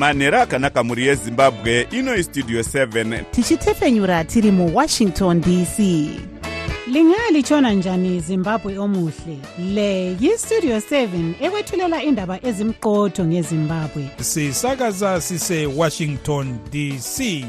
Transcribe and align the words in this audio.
manhero 0.00 0.40
akanaka 0.40 0.84
mhuri 0.84 1.06
yezimbabwe 1.06 1.88
ino 1.90 2.16
istudio 2.16 2.60
7 2.60 3.24
tichitefenyura 3.30 4.24
tiri 4.24 4.50
muwashington 4.50 5.40
dc 5.40 5.78
lingalitshona 6.86 7.72
njani 7.72 8.20
zimbabwe 8.20 8.78
omuhle? 8.78 9.38
Le 9.74 10.16
yistudio 10.20 10.76
7 10.76 11.34
ekwethulela 11.40 12.02
indaba 12.02 12.38
ezimqotho 12.44 13.24
ngezimbabwe. 13.24 14.10
Sisakaza 14.20 15.20
sisewashington 15.20 16.58
dc 16.72 17.44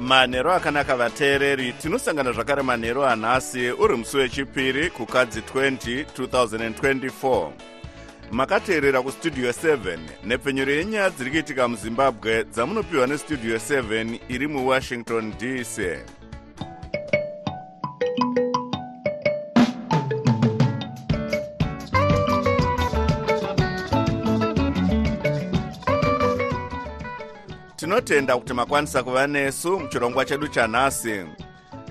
manhero 0.00 0.52
akanaka 0.52 0.96
vateereri 0.96 1.72
tinosangana 1.72 2.32
zvakare 2.32 2.62
manhero 2.62 3.06
anhasi 3.06 3.70
uri 3.70 3.96
musi 3.96 4.16
wechipiri 4.16 4.90
kukadzi 4.90 5.40
20 5.40 6.04
2024 6.18 7.73
makateerera 8.32 9.02
kustudio 9.02 9.50
7 9.50 9.98
nepfenyuro 10.24 10.72
yenyaya 10.72 11.10
dziri 11.10 11.30
kuitika 11.30 11.68
muzimbabwe 11.68 12.44
dzamunopiwa 12.44 13.06
nestudio 13.06 13.56
7 13.56 14.18
iri 14.28 14.48
muwashington 14.48 15.32
dc 15.38 15.76
tinotenda 27.76 28.36
kuti 28.36 28.54
makwanisa 28.54 29.02
kuva 29.02 29.26
nesu 29.26 29.80
muchirongwa 29.80 30.24
chedu 30.24 30.48
chanhasi 30.48 31.24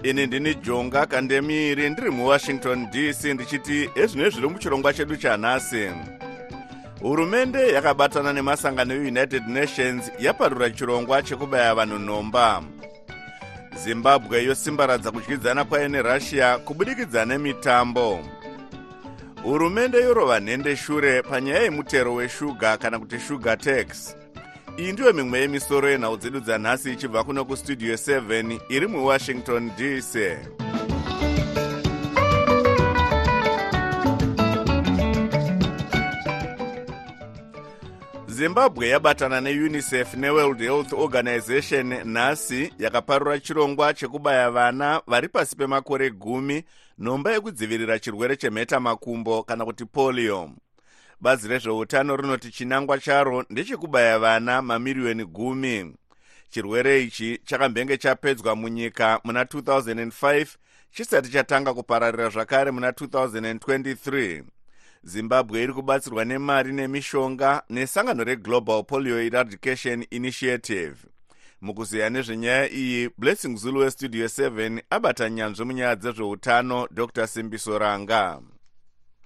ini 0.03 0.27
ndini 0.27 0.55
jonga 0.55 1.05
kandemiri 1.05 1.89
ndiri 1.89 2.09
muwashington 2.09 2.87
dc 2.91 3.23
ndichiti 3.23 3.89
ezvino 3.95 4.29
zviri 4.29 4.49
muchirongwa 4.49 4.93
chedu 4.93 5.15
chanhasi 5.15 5.89
hurumende 7.03 7.71
yakabatana 7.73 8.33
nemasangano 8.33 8.93
eunited 8.93 9.47
nations 9.47 10.11
yaparura 10.19 10.69
chirongwa 10.69 11.21
chekubaya 11.23 11.75
vanhu 11.75 11.99
nhomba. 11.99 12.63
Zimbabwe 13.83 14.43
yosimbaradza 14.43 15.11
kudyidzana 15.11 15.63
kwayo 15.65 15.87
nerussia 15.87 16.57
kubudikidza 16.57 17.25
nemitambo. 17.25 18.19
Hurumende 19.43 19.97
yorova 20.01 20.39
nhende 20.39 20.75
shure 20.75 21.21
panyaya 21.21 21.61
yemutero 21.63 22.13
weshuga 22.15 22.77
kana 22.77 22.99
kuti 22.99 23.19
sugar 23.19 23.57
tax. 23.57 24.15
Iyi 24.77 24.91
ndiyo 24.91 25.13
mimwe 25.13 25.39
yemisoro 25.39 25.89
yenhau 25.89 26.17
dzedu 26.17 26.39
dzanhasi 26.39 26.93
ichibva 26.93 27.23
kuno 27.23 27.45
kustudio 27.45 27.93
7 27.95 28.59
iri 28.69 28.87
muwashington 28.87 29.71
dc 29.77 30.15
zimbabwe 38.43 38.87
yabatana 38.89 39.41
neunicef 39.41 40.13
neworld 40.13 40.59
health 40.61 40.93
organization 40.93 42.03
nhasi 42.03 42.73
yakaparura 42.79 43.39
chirongwa 43.39 43.93
chekubaya 43.93 44.51
vana 44.51 45.01
vari 45.07 45.27
pasi 45.27 45.55
pemakore 45.55 46.09
gumi 46.09 46.63
nhomba 46.99 47.31
yekudzivirira 47.31 47.99
chirwere 47.99 48.35
chemhetamakumbo 48.35 49.43
kana 49.43 49.65
kuti 49.65 49.85
polio. 49.85 50.51
Bazi 51.21 51.47
rezveutano 51.47 52.15
rinoti 52.15 52.51
chinangwa 52.51 52.99
charo 52.99 53.45
ndechekubaya 53.49 54.19
vana 54.19 54.61
mamiriyoni 54.61 55.25
gumi. 55.25 55.95
Chirwere 56.49 57.03
ichi 57.03 57.39
chakambenge 57.45 57.97
chapedzwa 57.97 58.55
munyika 58.55 59.19
muna 59.23 59.43
2005 59.43 60.47
chisati 60.91 61.29
chatanga 61.29 61.73
kupararira 61.73 62.29
zvakare 62.29 62.71
muna 62.71 62.91
2023 62.91 64.43
zimbabwe 65.03 65.63
iri 65.63 65.73
kubatsirwa 65.73 66.25
nemari 66.25 66.73
nemishonga 66.73 67.63
nesangano 67.69 68.23
reglobal 68.23 68.83
polio 68.83 69.21
eradication 69.21 70.05
initiative. 70.11 70.95
Mukuziya 71.61 72.09
nezvenyaya 72.09 72.69
iyi 72.71 73.09
blessing 73.17 73.55
zulu 73.57 73.79
westudio 73.79 74.25
7 74.25 74.81
abata 74.89 75.29
nyanzvi 75.29 75.65
munyaya 75.65 75.95
dzezveutano 75.95 76.87
dr 76.91 77.27
simbiso 77.27 77.79
ranga 77.79 78.41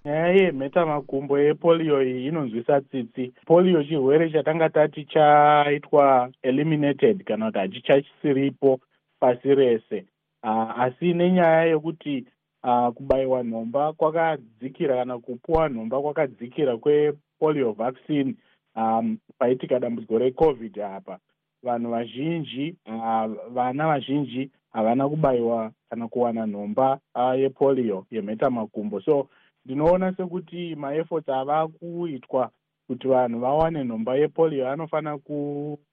nyaya 0.08 0.28
yemhetamakumbo 0.28 1.40
yepolio 1.40 2.04
iyi 2.04 2.28
inonzwisa 2.28 2.82
tsitsi. 2.82 3.34
Polio 3.46 3.84
chirwere 3.84 4.30
chatanga 4.30 4.70
tati 4.70 5.06
chaitwa 5.06 6.30
eliminated 6.42 7.24
kana 7.24 7.46
kuti 7.46 7.60
hachichasiripo 7.60 8.80
pasi 9.20 9.56
rese. 9.56 10.06
Uh, 10.44 10.80
asi 10.80 11.14
nenyaya 11.14 11.64
yekuti 11.66 12.26
uh, 12.68 12.94
kubayiwa 12.94 13.44
nhomba 13.44 13.94
kwakadzikira 13.94 14.96
kana 14.96 15.20
kupuwa 15.20 15.70
nhomba 15.70 16.02
kwakadzikira 16.02 16.78
kwepolio 16.78 17.72
vaccine. 17.72 18.36
Um, 18.76 19.18
paitika 19.40 19.80
dambudziko 19.80 20.18
recovid 20.18 20.80
apa. 20.80 21.20
Vanhu 21.64 21.92
vazhinji 21.92 22.76
uh, 22.86 23.26
vana 23.54 23.88
vazhinji 23.88 24.52
havana 24.72 25.10
kubayiwa 25.10 25.72
kana 25.90 26.08
kuwana 26.08 26.46
nhomba 26.48 27.00
uh, 27.16 27.40
yepolio 27.40 28.06
yemhetamakumbo 28.12 29.02
so 29.02 29.28
ndinoona 29.66 30.16
sekuti 30.16 30.76
maefforts 30.76 31.30
ava 31.30 31.68
kuitwa 31.68 32.52
kuti 32.88 33.08
vanhu 33.08 33.40
vawane 33.40 33.84
nhomba 33.84 34.16
yepolio 34.16 34.70
anofanira 34.70 35.18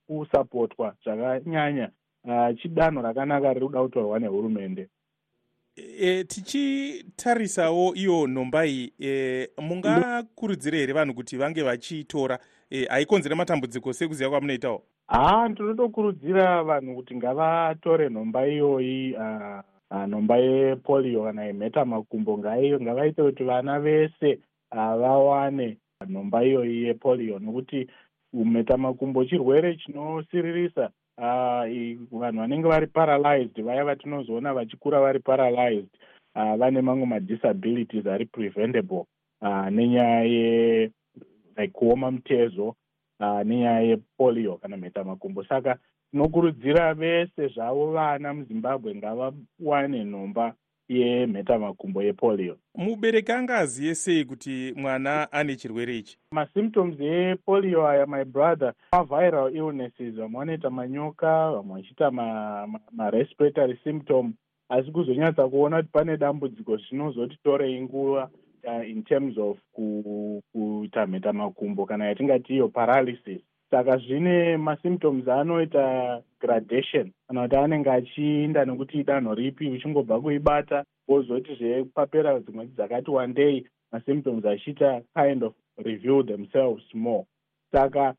kusapotwa 0.06 0.94
zvakanyanya. 1.04 1.90
Chidanho 2.62 3.02
rakanaka 3.02 3.52
riri 3.52 3.66
kuda 3.66 3.82
kutorwa 3.82 4.18
nehurumende 4.18 4.88
e, 5.76 6.24
tichitarisawo 6.24 7.94
iyo 7.94 8.26
nhomba 8.26 8.66
iyi. 8.66 8.92
E, 9.00 9.48
mungakurudzire 9.58 10.78
here 10.78 10.92
vanhu 10.92 11.14
kuti 11.14 11.36
vange 11.36 11.62
vachiitora? 11.62 12.38
E, 12.70 12.84
haikonzere 12.84 13.34
matambudziko 13.34 13.92
sekuziva 13.92 14.30
kwamunoitawo? 14.30 14.82
Haa 15.06 15.48
ndinotokurudzira 15.48 16.62
vanhu 16.62 16.94
kuti 16.94 17.16
ngavatore 17.16 18.08
nhomba 18.10 18.46
iyoyi 18.48 19.14
uh, 19.14 20.06
nhomba 20.08 20.36
yepolio 20.36 21.22
kana 21.24 21.44
yemhetamakumbo 21.44 22.38
ngavaite 22.38 23.22
kuti 23.22 23.44
vana 23.44 23.80
vese 23.80 24.38
vawane 24.72 25.78
nhomba 26.08 26.44
iyoyi 26.44 26.82
yepolio. 26.82 27.38
Nokuti 27.38 27.86
mhetamakumbo 28.32 29.24
chirwere 29.24 29.76
chinosiririsa 29.76 30.90
vanhu 31.18 32.40
vanenge 32.40 32.68
vari 32.68 32.86
paralyzed 32.86 33.62
vaya 33.62 33.84
vatinozoona 33.84 34.54
vachikura 34.54 35.00
vari 35.00 35.20
paralyzed 35.20 35.88
vane 36.34 36.80
mamwe 36.80 37.06
madisabilities 37.06 38.06
ari 38.06 38.26
preventable 38.26 39.04
nenyaya 39.70 40.22
ye 40.24 40.90
like 41.56 41.72
kuoma 41.72 42.10
mutezo 42.10 42.74
nenyaya 43.20 43.80
yepolio 43.80 44.56
kana 44.56 44.76
mhetamakumbo 44.76 45.44
saka 45.44 45.78
tinokurudzira 46.10 46.94
vese 46.94 47.48
zvavo 47.48 47.92
vana 47.92 48.34
muzimbabwe 48.34 48.94
ngavawane 48.94 50.04
nhomba 50.04 50.54
yemhetamakumbo 50.88 52.02
yepolio. 52.02 52.56
Mubereki 52.74 53.32
anga 53.32 53.58
aziye 53.58 53.94
sei 53.94 54.24
kuti 54.24 54.72
mwana 54.76 55.32
ane 55.32 55.56
chirwere 55.56 55.98
ichi? 55.98 56.18
Masymptoms 56.30 57.00
epolio 57.00 57.86
aya 57.88 58.06
my 58.06 58.24
brother 58.24 58.72
maviral 58.92 59.56
illnesses 59.56 60.14
vamwe 60.14 60.38
vanoita 60.38 60.70
manyoka 60.70 61.52
vamwe 61.52 61.74
vachiita 61.80 62.10
marespiratory 62.92 63.72
ma 63.72 63.78
symptom 63.84 64.32
asi 64.68 64.90
kuzonyatsa 64.90 65.48
kuona 65.48 65.76
kuti 65.76 65.88
pane 65.92 66.16
dambudziko 66.16 66.76
zvinozoti 66.76 67.38
torei 67.44 67.80
nguva 67.82 68.30
uh, 68.64 68.88
in 68.90 69.02
terms 69.02 69.38
of 69.38 69.58
kuita 70.52 71.06
mhetamakumbo 71.06 71.86
kana 71.86 72.06
yatingati 72.06 72.54
iyo 72.54 72.68
paralysis 72.68 73.40
saka 73.74 73.96
zvine 73.96 74.56
masymptoms 74.56 75.28
anoita 75.28 76.22
gradation 76.40 77.10
kana 77.28 77.42
kuti 77.42 77.56
anenge 77.56 77.90
achiinda 77.90 78.64
nekuti 78.64 79.00
idanho 79.00 79.34
ripi 79.34 79.68
uchingobva 79.68 80.20
kuibata 80.20 80.84
wozoti 81.08 81.54
zvepapera 81.54 82.40
dzimwe 82.40 82.66
dzakati 82.66 83.10
wandei 83.10 83.66
masymptoms 83.92 84.44
achiita 84.44 85.02
kind 85.14 85.42
of 85.44 85.54
review 85.76 86.22
themselves 86.22 86.94
more. 86.94 87.24
Saka 87.72 88.14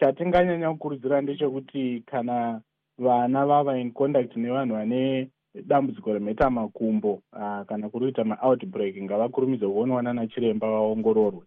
chatinganyanya 0.00 0.70
kukurudzira 0.70 1.20
ndechekuti 1.20 2.02
kana 2.06 2.60
vana 2.98 3.46
vava 3.46 3.78
in 3.78 3.92
contact 3.92 4.36
nevanhu 4.36 4.74
vane 4.74 5.28
dambudziko 5.66 6.12
remhetamakumbo 6.12 7.12
uh, 7.32 7.62
kana 7.66 7.88
kuri 7.88 8.04
kuita 8.04 8.24
maoutbreak 8.24 9.02
ngavakurumidze 9.02 9.66
kuonwa 9.66 10.02
nana 10.02 10.26
chiremba 10.26 10.70
vaongororwe 10.70 11.42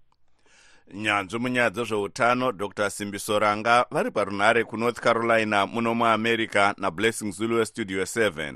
nyanzvi 0.94 1.40
munyaya 1.40 1.70
dzezveutano 1.70 2.52
dr. 2.52 2.90
Simbiso 2.90 3.40
ranga 3.40 3.86
vari 3.92 4.12
parunhare 4.12 4.64
kunorth 4.64 5.00
carolina 5.00 5.66
muno 5.66 5.94
muamerica 5.96 6.74
nablessing 6.78 7.32
zulu 7.32 7.56
westudio 7.56 8.04
7 8.04 8.54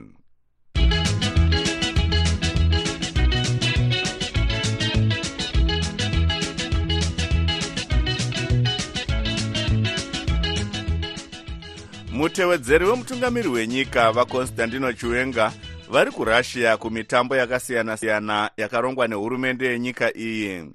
mutevedzeri 12.12 12.86
wemutungamiri 12.86 13.48
wenyika 13.48 14.12
vakonstantino 14.12 14.94
chiwenga 14.94 15.54
vari 15.90 16.12
kurussia 16.12 16.78
kumitambo 16.78 17.36
yakasiyana-siyana 17.36 18.52
yakarongwa 18.58 19.08
nehurumende 19.08 19.66
yenyika 19.68 20.18
iyi. 20.18 20.66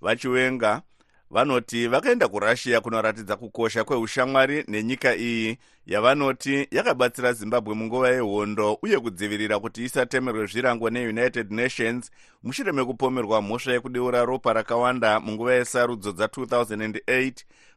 Vachiwenga 0.00 0.82
vanoti 1.30 1.86
vakaenda 1.88 2.28
kurussia 2.28 2.80
kunoratidza 2.80 3.36
kukosha 3.36 3.84
kweushamwari 3.84 4.64
nenyika 4.68 5.16
iyi 5.16 5.58
yavanoti 5.86 6.68
yakabatsira 6.70 7.32
zimbabwe 7.32 7.74
munguva 7.74 8.08
yehondo 8.08 8.78
uye 8.82 9.00
kudzivirira 9.00 9.58
kuti 9.60 9.84
isatemerwe 9.84 10.46
zvirango 10.46 10.90
neunited 10.90 11.52
nations. 11.52 12.10
Mushure 12.42 12.72
mekupomerwa 12.72 13.42
mhosva 13.42 13.72
yekudeura 13.72 14.24
ropa 14.24 14.52
rakawanda 14.52 15.20
munguva 15.20 15.54
yesarudzo 15.54 16.10
dza2008 16.10 17.32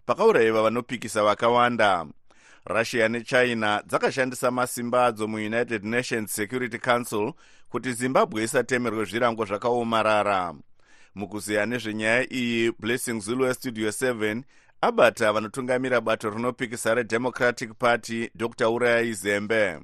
pakaurayiwa 0.05 0.63
vanopikisa 0.63 1.23
vakawanda. 1.23 2.05
Russia 2.65 3.07
nechina 3.07 3.83
dzakashandisa 3.87 4.51
masimba 4.51 5.05
adzo 5.05 5.27
muunited 5.27 5.83
nations 5.83 6.35
security 6.35 6.77
council 6.77 7.33
kuti 7.69 7.93
zimbabwe 7.93 8.43
isatemerwe 8.43 9.05
zvirango 9.05 9.45
zvakaomarara 9.45 10.53
mukuziya 11.15 11.65
nezvenyaya 11.65 12.33
iyi 12.33 12.71
blessing 12.79 13.19
zulu 13.21 13.43
westudio 13.43 13.89
7 13.89 14.43
abata 14.81 15.33
vanotungamira 15.33 16.01
bato 16.01 16.29
rinopikisa 16.29 16.93
redemocratic 16.93 17.73
party 17.73 18.29
dr. 18.35 18.67
Urayai 18.67 19.13
zembe. 19.13 19.79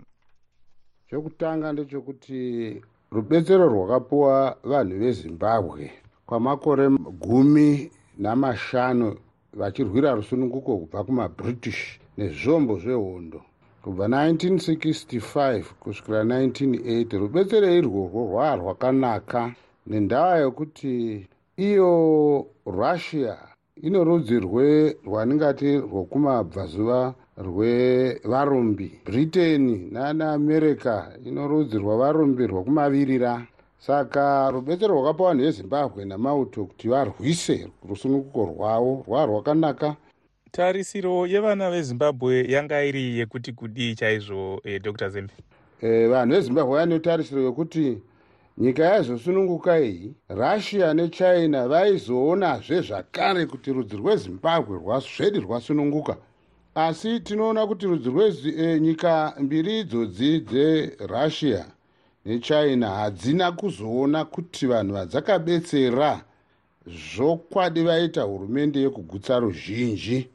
Chekutanga 1.09 1.73
ndechekuti 1.73 2.81
rubetsero 3.11 3.67
rwakapiwa 3.67 4.57
vanhu 4.63 4.99
vezimbabwe 4.99 5.91
kwamakore 6.25 6.89
gumi 7.19 7.91
namashanu 8.17 9.17
vachirwira 9.53 10.11
rusununguko 10.11 10.77
kubva 10.77 11.03
kumabritish 11.03 11.99
nezvombo 12.17 12.79
zvehondo. 12.79 13.41
Kubva 13.83 14.07
1965 14.07 15.63
kusvikira 15.79 16.23
1980 16.23 17.17
rubetsero 17.17 17.67
irworwo 17.77 18.21
rwaa 18.29 18.55
rwakanaka 18.55 19.53
nendaa 19.87 20.37
yokuti 20.37 21.27
iyo 21.57 22.45
russia 22.65 23.37
ino 23.81 24.03
rudzi 24.03 24.39
rwaningati 25.05 25.77
rwokumabvazuva 25.77 27.13
rwevarumbi 27.37 28.91
britain 29.05 29.89
nanaamerica 29.91 31.11
ino 31.25 31.47
rudzi 31.47 31.77
rwavarumbi 31.77 32.47
rwokumavirira. 32.47 33.47
Saka 33.79 34.51
rubetsero 34.51 34.93
rwakapa 34.95 35.23
vanhu 35.23 35.43
vezimbabwe 35.43 36.05
namauto 36.05 36.65
kuti 36.65 36.87
varwise 36.87 37.67
rusununguko 37.89 38.45
rwavo 38.45 39.03
rwaa 39.07 39.25
rwakanaka. 39.25 39.95
Tarisiro 40.51 41.27
yevana 41.27 41.71
vezimbabwe 41.71 42.45
yanga 42.51 42.83
iri 42.83 43.17
yekuti 43.19 43.53
kudii 43.53 43.95
chaizvo 43.95 44.61
eh, 44.63 44.81
dr 44.81 45.09
zembe? 45.09 45.33
Eh, 45.81 46.09
vanhu 46.09 46.35
vezimbabwe 46.35 46.77
vane 46.79 46.99
tarisiro 46.99 47.41
yokuti 47.41 47.97
nyika 48.59 48.85
yaizosununguka 48.85 49.79
iyi 49.79 50.13
russia 50.29 50.94
nechina 50.94 51.67
vaizoonazve 51.67 52.81
zvakare 52.81 53.45
kuti 53.45 53.73
rudzi 53.73 53.97
rwezimbabwe 53.97 54.77
rwazvedi 54.77 55.39
rwasununguka. 55.39 56.17
Asi 56.75 57.19
tinoona 57.19 57.67
kuti 57.67 57.85
rudzi 57.85 58.09
rwenyika 58.09 59.33
e, 59.38 59.44
mbiri 59.44 59.79
idzodzi 59.79 60.39
dzerussia 60.39 61.65
nechina 62.25 62.89
hadzina 62.89 63.51
kuzoona 63.51 64.25
kuti 64.25 64.67
vanhu 64.67 64.94
vadzakabetsera 64.94 66.21
zvokwadi 66.88 67.83
vaita 67.83 68.21
hurumende 68.21 68.81
yekugutsa 68.81 69.39
ruzhinji. 69.39 70.27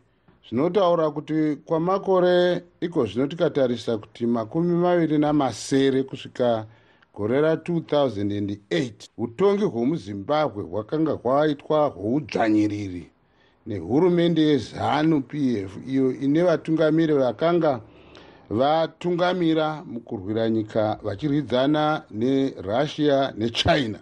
Zvinotaura 0.49 1.11
kuti 1.11 1.57
kwamakore 1.65 2.63
iko 2.81 3.07
zvino 3.07 3.27
tikatarisa 3.27 3.99
kuti 3.99 4.27
makumi 4.27 4.75
maviri 4.75 5.19
namasere 5.19 6.03
kusvika 6.03 6.67
gore 7.15 7.41
ra2008 7.41 9.09
utongi 9.19 9.65
hwemuzimbabwe 9.65 10.63
hwakanga 10.65 11.13
hwaitwa 11.13 11.87
hwoudzvanyiriri. 11.87 13.11
Nehurumende 13.67 14.43
yezanu 14.43 15.21
p 15.23 15.59
f 15.63 15.73
iyo 15.89 16.13
ine 16.21 16.43
vatungamiri 16.43 17.13
vakanga 17.15 17.81
vatungamira 18.51 19.85
mukurwira 19.85 20.51
nyika 20.51 20.99
vachirwidzana 21.03 22.03
nerussia 22.11 23.33
nechina. 23.37 23.99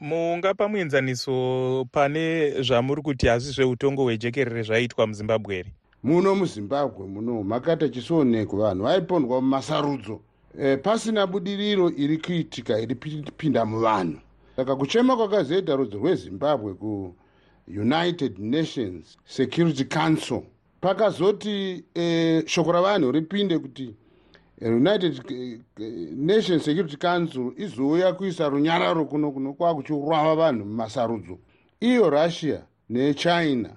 Mungapa 0.00 0.68
muenzaniso 0.68 1.86
pane 1.92 2.50
zvamuri 2.62 3.02
kuti 3.02 3.26
hazvi 3.26 3.52
zveutongo 3.52 4.02
hwejekerere 4.02 4.62
zvaiitwa 4.62 5.06
muzimbabwe 5.06 5.54
here 5.54 5.72
muno 6.02 6.34
muzimbabwe 6.34 7.06
muno 7.06 7.42
makati 7.42 7.84
achisoonekwa 7.84 8.58
vanhu 8.58 8.84
vaipondwa 8.84 9.40
mumasarudzo 9.40 10.20
e, 10.58 10.76
pasina 10.76 11.26
budiriro 11.26 11.90
iri 11.90 12.18
kuitika 12.18 12.78
iri 12.80 12.94
pinda 13.36 13.64
muvanhu. 13.64 14.20
Saka 14.56 14.76
kuchema 14.76 15.16
kwakazoita 15.16 15.76
rudzi 15.76 15.96
rwezimbabwe 15.96 16.74
kuunited 16.74 18.38
nations 18.38 19.18
security 19.24 19.84
council 19.84 20.42
pakazoti 20.80 21.84
e, 21.94 22.42
shoko 22.46 22.72
ravanhu 22.72 23.12
ripinde 23.12 23.58
kuti 23.58 23.94
united 24.60 25.20
nations 26.16 26.64
security 26.64 26.96
council 26.96 27.52
izouya 27.56 28.12
kuisa 28.12 28.48
runyararo 28.48 29.04
kuno 29.04 29.32
kuno 29.32 29.52
kwakuchiurava 29.52 30.34
vanhu 30.34 30.64
mumasarudzo. 30.64 31.38
Iyo 31.80 32.10
russia 32.10 32.62
nechina 32.90 33.70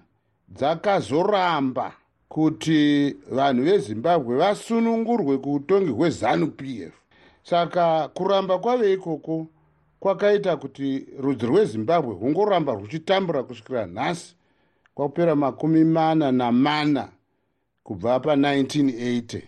dzakazoramba 0.50 1.94
kuti 2.30 3.16
vanhu 3.32 3.64
vezimbabwe 3.64 4.38
vasunungurwe 4.38 5.38
kuutongi 5.38 5.92
hwezanu 5.92 6.48
p 6.48 6.82
f. 6.82 6.94
Saka 7.44 8.08
kuramba 8.08 8.60
kwave 8.60 8.94
ikoko 8.94 9.48
kwakaita 10.00 10.58
kuti 10.58 11.06
rudzi 11.20 11.46
rwezimbabwe 11.46 12.14
hungoramba 12.16 12.74
ruchitambura 12.74 13.44
kusvikira 13.44 13.86
nhasi 13.86 14.36
kwakupera 14.94 15.36
makumi 15.36 15.84
mana 15.84 16.32
namana 16.32 17.10
kubva 17.84 18.18
pa1980 18.18 19.42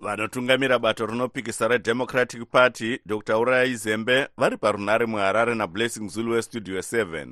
vanotungamira 0.00 0.78
bato 0.78 1.06
rinopikisa 1.06 1.68
redemocratic 1.68 2.44
party 2.50 2.98
dr 3.06 3.36
urayai 3.36 3.74
zembe 3.74 4.28
vari 4.36 4.56
parunare 4.56 5.06
muharare 5.06 5.54
nablessing 5.54 6.08
zulu 6.08 6.32
westudio 6.32 6.78
7 6.78 7.26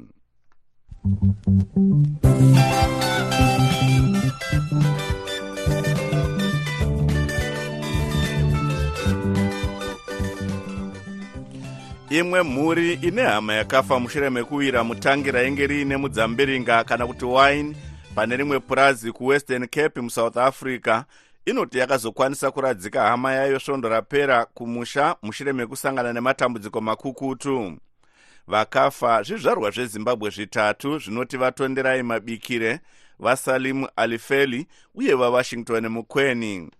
imwe 12.11 12.43
mhuri 12.43 12.93
ine 12.93 13.23
hama 13.23 13.55
yakafa 13.55 14.01
mushure 14.01 14.31
mekuwira 14.31 14.85
mutangi 14.85 15.31
rainge 15.31 15.67
riine 15.67 15.97
mudzambiringa 15.97 16.85
kana 16.85 17.07
kuti 17.07 17.25
wine. 17.25 17.77
Pane 18.15 18.37
rimwe 18.37 18.61
purazi 18.61 19.13
kuwestern 19.13 19.67
cape 19.67 20.01
musouth 20.01 20.37
africa 20.37 21.03
inoti 21.47 21.79
yakazokwanisa 21.79 22.51
kuradzika 22.51 23.03
hama 23.03 23.33
yayo 23.33 23.61
svondo 23.61 23.89
rapera 23.89 24.45
kumusha 24.45 25.17
mushure 25.23 25.53
mekusangana 25.53 26.13
nematambudziko 26.13 26.81
makukutu. 26.81 27.79
Vakafa 28.47 29.23
zvizvarwa 29.23 29.71
zvezimbabwe 29.71 30.31
zvitatu 30.31 30.99
zvinoti 30.99 31.37
vatonderai 31.37 32.03
mabikire 32.03 32.81
vasalimu 33.19 33.89
alifeli 33.97 34.67
uye 34.95 35.15
vawashington 35.15 35.89
mukweni 35.89 36.71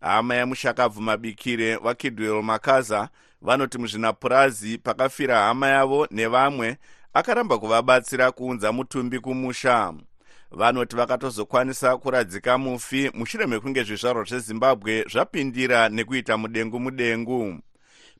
hama 0.00 0.34
yamushakabvu 0.34 1.02
mabikire 1.02 1.76
vakidwell 1.76 2.42
makaza 2.42 3.08
vanoti 3.42 3.78
muzvinapurazi 3.78 4.78
pakafira 4.78 5.38
hama 5.38 5.68
yavo 5.68 6.06
nevamwe 6.10 6.76
akaramba 7.14 7.58
kuvabatsira 7.58 8.32
kuunza 8.32 8.72
mutumbi 8.72 9.18
kumusha. 9.18 9.94
Vanoti 10.50 10.96
vakatozokwanisa 10.96 11.96
kuradzika 11.96 12.58
mufi 12.58 13.10
mushure 13.14 13.46
mekunge 13.46 13.82
zvizvarwa 13.84 14.24
zvezimbabwe 14.24 15.04
zvapindira 15.12 15.88
nekuita 15.88 16.36
mudengu 16.38 16.80
mudengu 16.80 17.60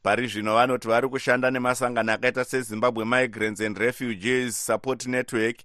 pari 0.03 0.29
zvino 0.29 0.55
vanoti 0.55 0.89
vari 0.89 1.09
kushanda 1.09 1.51
nemasangano 1.51 2.13
akaita 2.13 2.45
sezimbabwe 2.45 3.05
migrants 3.05 3.61
and 3.61 3.79
refugees 3.79 4.67
support 4.67 5.07
network 5.07 5.57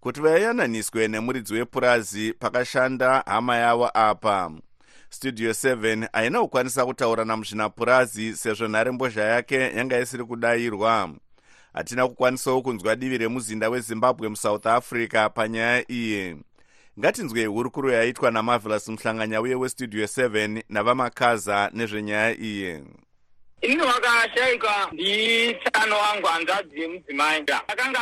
kuti 0.00 0.20
vayananiswe 0.20 1.08
nemuridzi 1.08 1.54
wepurazi 1.54 2.32
pakashanda 2.32 3.22
hama 3.26 3.56
yavo 3.56 3.90
apa 3.94 4.50
studio 5.14 5.50
7 5.50 6.08
haina 6.12 6.40
kukwanisa 6.40 6.86
kutaura 6.86 7.24
namuzvinapurazi 7.24 8.36
sezvo 8.36 8.68
nharembozha 8.68 9.22
yake 9.24 9.54
yanga 9.54 10.00
isiri 10.00 10.24
kudayirwa. 10.24 11.10
Hatina 11.72 12.08
kukwanisawo 12.08 12.62
kunzwa 12.62 12.96
divi 12.96 13.18
remuzinda 13.18 13.68
wezimbabwe 13.68 14.28
musouth 14.28 14.66
africa 14.66 15.30
panyaya 15.34 15.90
iyi. 15.92 16.36
Ngatinzwei 16.98 17.46
hurukuro 17.46 17.92
yaitwa 17.92 18.30
namavelas 18.30 18.88
muhlanganya 18.88 19.40
uye 19.40 19.54
westudio 19.54 20.04
7 20.04 20.62
navamakaza 20.68 21.70
nezvenyaya 21.74 22.38
iyi 22.40 22.82
ini 23.62 23.82
wakashayikwa 23.82 24.88
nditsano 24.92 25.98
wangu 25.98 26.26
hanzvadzi 26.26 26.80
yemudzimai 26.80 27.44
akanga 27.68 28.00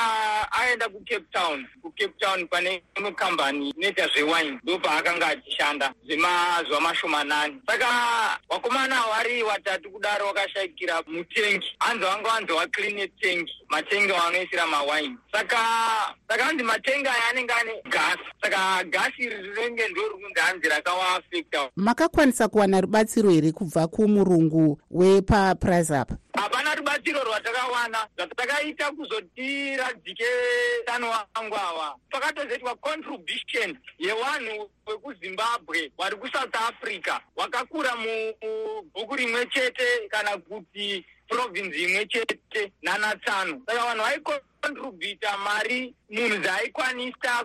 aenda 0.53 0.89
kucape 0.89 1.25
town. 1.33 1.67
Kucape 1.83 2.15
town 2.19 2.47
pane 2.49 2.83
kambani 3.17 3.71
inoita 3.71 4.09
zvewine 4.09 4.59
ndo 4.63 4.79
paakanga 4.79 5.27
achishanda 5.27 5.93
zvemazuva 6.07 6.81
mashomanani. 6.81 7.63
Saka 7.67 7.87
vakomana 8.49 8.97
vari 9.11 9.43
watatu 9.43 9.91
kudaro 9.91 10.27
wakashayikira 10.27 11.03
mutengi. 11.07 11.67
Hanzi 11.79 12.05
vanga 12.05 12.29
vanzi 12.31 12.53
vacline 12.53 13.09
tengi 13.09 13.53
matengi 13.69 14.13
vanoisira 14.13 14.67
mawine 14.67 15.17
saka 15.33 15.57
saka 16.29 16.45
hanzi 16.45 16.63
matengi 16.65 17.09
aya 17.09 17.27
anenge 17.31 17.53
ane 17.53 17.73
gasi. 17.91 18.25
Saka 18.43 18.85
gasi 18.85 19.23
iri 19.23 19.37
rinenge 19.37 19.89
ndo 19.89 20.03
rikunzi 20.03 20.41
hanzi 20.41 20.69
rakavaafekta 20.69 21.71
makakwanisa 21.77 22.49
kuwana 22.49 22.81
rubatsiro 22.81 23.31
here 23.31 23.53
kubva 23.53 23.87
kumurungu 23.87 24.81
wepaprice 25.51 25.91
up? 25.91 26.11
Hapana 26.35 26.75
rubatsiro 26.75 27.25
rwatakawana. 27.25 28.07
Zvatakaita 28.17 28.91
kuzoti 28.93 29.77
radzike 29.77 30.25
tano 30.87 31.11
wangu 31.11 31.55
ava 31.57 31.95
pakatozoitwa 32.11 32.75
contribution 32.77 33.79
yevanhu 33.99 34.71
vekuzimbabwe 34.87 35.93
vari 35.99 36.17
kusouth 36.17 36.57
africa. 36.57 37.21
Wakakura 37.37 37.97
mubhuku 37.97 39.17
rimwe 39.17 39.47
chete 39.47 40.09
kana 40.09 40.37
kuti 40.39 41.05
provinsi 41.29 41.83
imwe 41.85 42.07
chete 42.07 42.73
nanatsano 42.83 43.63
saka 43.67 43.85
vanhu 43.85 44.03
vaikontributa 44.05 45.39
mari 45.39 45.95
munhu 46.11 46.39
dzaaikwanisa 46.39 47.45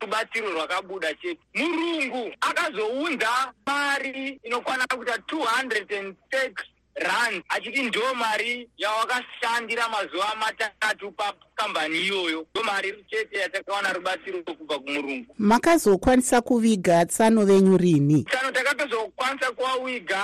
rubatsiro 0.00 0.52
rwakabuda 0.52 1.14
chete. 1.14 1.40
Murungu 1.54 2.32
akazounza 2.40 3.52
mari 3.66 4.40
inokwana 4.42 4.86
kuita 4.86 5.16
206 5.16 6.52
rand 6.94 7.42
achiti 7.48 7.82
ndo 7.82 8.14
mari 8.14 8.68
yawakashandira 8.76 9.88
mazuva 9.88 10.34
matatu 10.40 11.10
pakambani 11.12 11.98
iyoyo. 12.00 12.46
Ndo 12.54 12.62
mari 12.62 13.04
chete 13.10 13.38
yatakawana 13.38 13.92
rubatsiro 13.92 14.42
kubva 14.42 14.78
kumurungu. 14.78 15.34
Makazokwanisa 15.38 16.40
kuviga 16.40 17.06
tsano 17.06 17.44
venyu 17.46 17.76
rini? 17.76 18.24
Tsano 18.24 18.50
takatozokwanisa 18.52 19.50
kuvawiga 19.52 20.22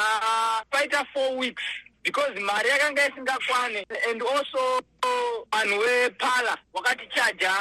paita 0.70 1.04
four 1.12 1.36
weeks 1.38 1.62
because 2.02 2.40
mari 2.40 2.68
yakanga 2.68 3.08
isingakwane. 3.08 3.86
And 4.10 4.22
also 4.22 4.80
vanhu 5.52 5.78
vepala 5.80 6.58
wakatichaja 6.72 7.52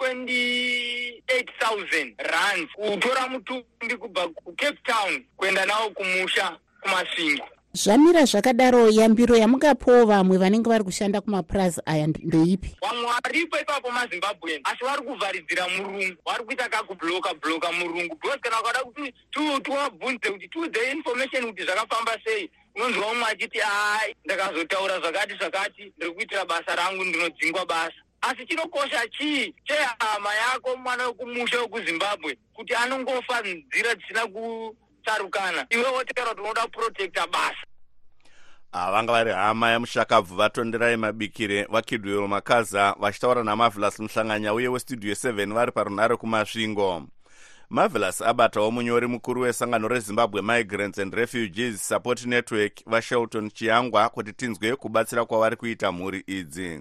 28000 0.00 2.14
rand 2.18 2.68
kutora 2.74 3.28
mutumbi 3.28 3.96
kubva 3.98 4.28
kucape 4.28 4.78
town 4.84 5.24
kuenda 5.36 5.66
nawo 5.66 5.90
kumusha 5.90 6.56
kumasvingo 6.80 7.48
zvamira 7.72 8.24
zvakadaro 8.24 8.90
yambiro 8.90 9.36
yamungapawo 9.36 10.06
vamwe 10.06 10.38
vanenge 10.38 10.70
vari 10.70 10.84
kushanda 10.84 11.20
kumapurazi 11.20 11.80
aya 11.86 12.06
ndoipi 12.06 12.76
vamwe 12.82 13.10
varipo 13.22 13.58
ipapo 13.58 13.90
mazimbabwen 13.90 14.60
asi 14.64 14.84
vari 14.84 15.02
kuvharidzira 15.02 15.68
murungu. 15.68 16.16
Vari 16.26 16.44
kuita 16.44 16.68
kakubloka 16.68 17.34
bloka 17.34 17.72
murungu. 17.72 18.16
Because 18.16 18.40
kana 18.40 18.60
ukada 18.60 18.84
kuti 18.84 19.14
tiwabvunze 19.62 20.30
kuti 20.30 20.48
tiudze 20.48 20.90
information 20.92 21.46
kuti 21.46 21.64
zvakafamba 21.64 22.18
sei. 22.24 22.50
Unonzwa 22.76 23.06
umwe 23.06 23.24
achiti 23.24 23.58
hai 23.58 24.16
ndakazotaura 24.24 25.00
zvakati 25.00 25.34
zvakati 25.34 25.92
ndiri 25.96 26.12
kuitira 26.12 26.44
basa 26.44 26.76
rangu 26.76 27.04
ndinodzingwa 27.04 27.66
basa. 27.66 27.94
Asi 28.20 28.46
chinokosha 28.46 29.08
chii? 29.08 29.54
Chehama 29.64 30.34
yako 30.34 30.76
mwana 30.76 31.06
wekumusha 31.06 31.60
wekuzimbabwe 31.60 32.36
kuti 32.54 32.74
anongofa 32.74 33.40
nzira 33.40 33.94
dzisina 33.94 34.26
kutsarukana 35.10 35.66
iwe 35.70 35.84
wotaura 35.88 36.30
kuti 36.30 36.40
unoda 36.42 36.62
kuprotecta 36.62 37.26
basa. 37.26 37.66
Vanga 38.72 39.12
vari 39.12 39.32
hama 39.32 39.70
yamushakabvu 39.70 40.36
vatonderai 40.36 40.96
mabikire 40.96 41.64
vakidwiro 41.64 42.28
makaza 42.28 42.94
vachitaura 43.00 43.44
namavelas 43.44 44.00
muhlanganya 44.00 44.54
uye 44.54 44.68
westudio 44.68 45.14
7 45.14 45.54
vari 45.54 45.72
parunhare 45.72 46.16
kumasvingo. 46.16 47.02
Marvelous 47.70 48.22
abatawo 48.22 48.70
munyori 48.70 49.06
mukuru 49.06 49.40
wesangano 49.40 49.88
rezimbabwe 49.88 50.42
migrants 50.42 50.98
and 50.98 51.14
refugees 51.14 51.88
support 51.88 52.24
network 52.26 52.72
vashelton 52.86 53.50
chiyangwa 53.50 54.08
kuti 54.08 54.32
tinzwe 54.32 54.76
kubatsira 54.76 55.24
kwavari 55.24 55.56
kuita 55.56 55.92
mhuri 55.92 56.24
idzi 56.26 56.80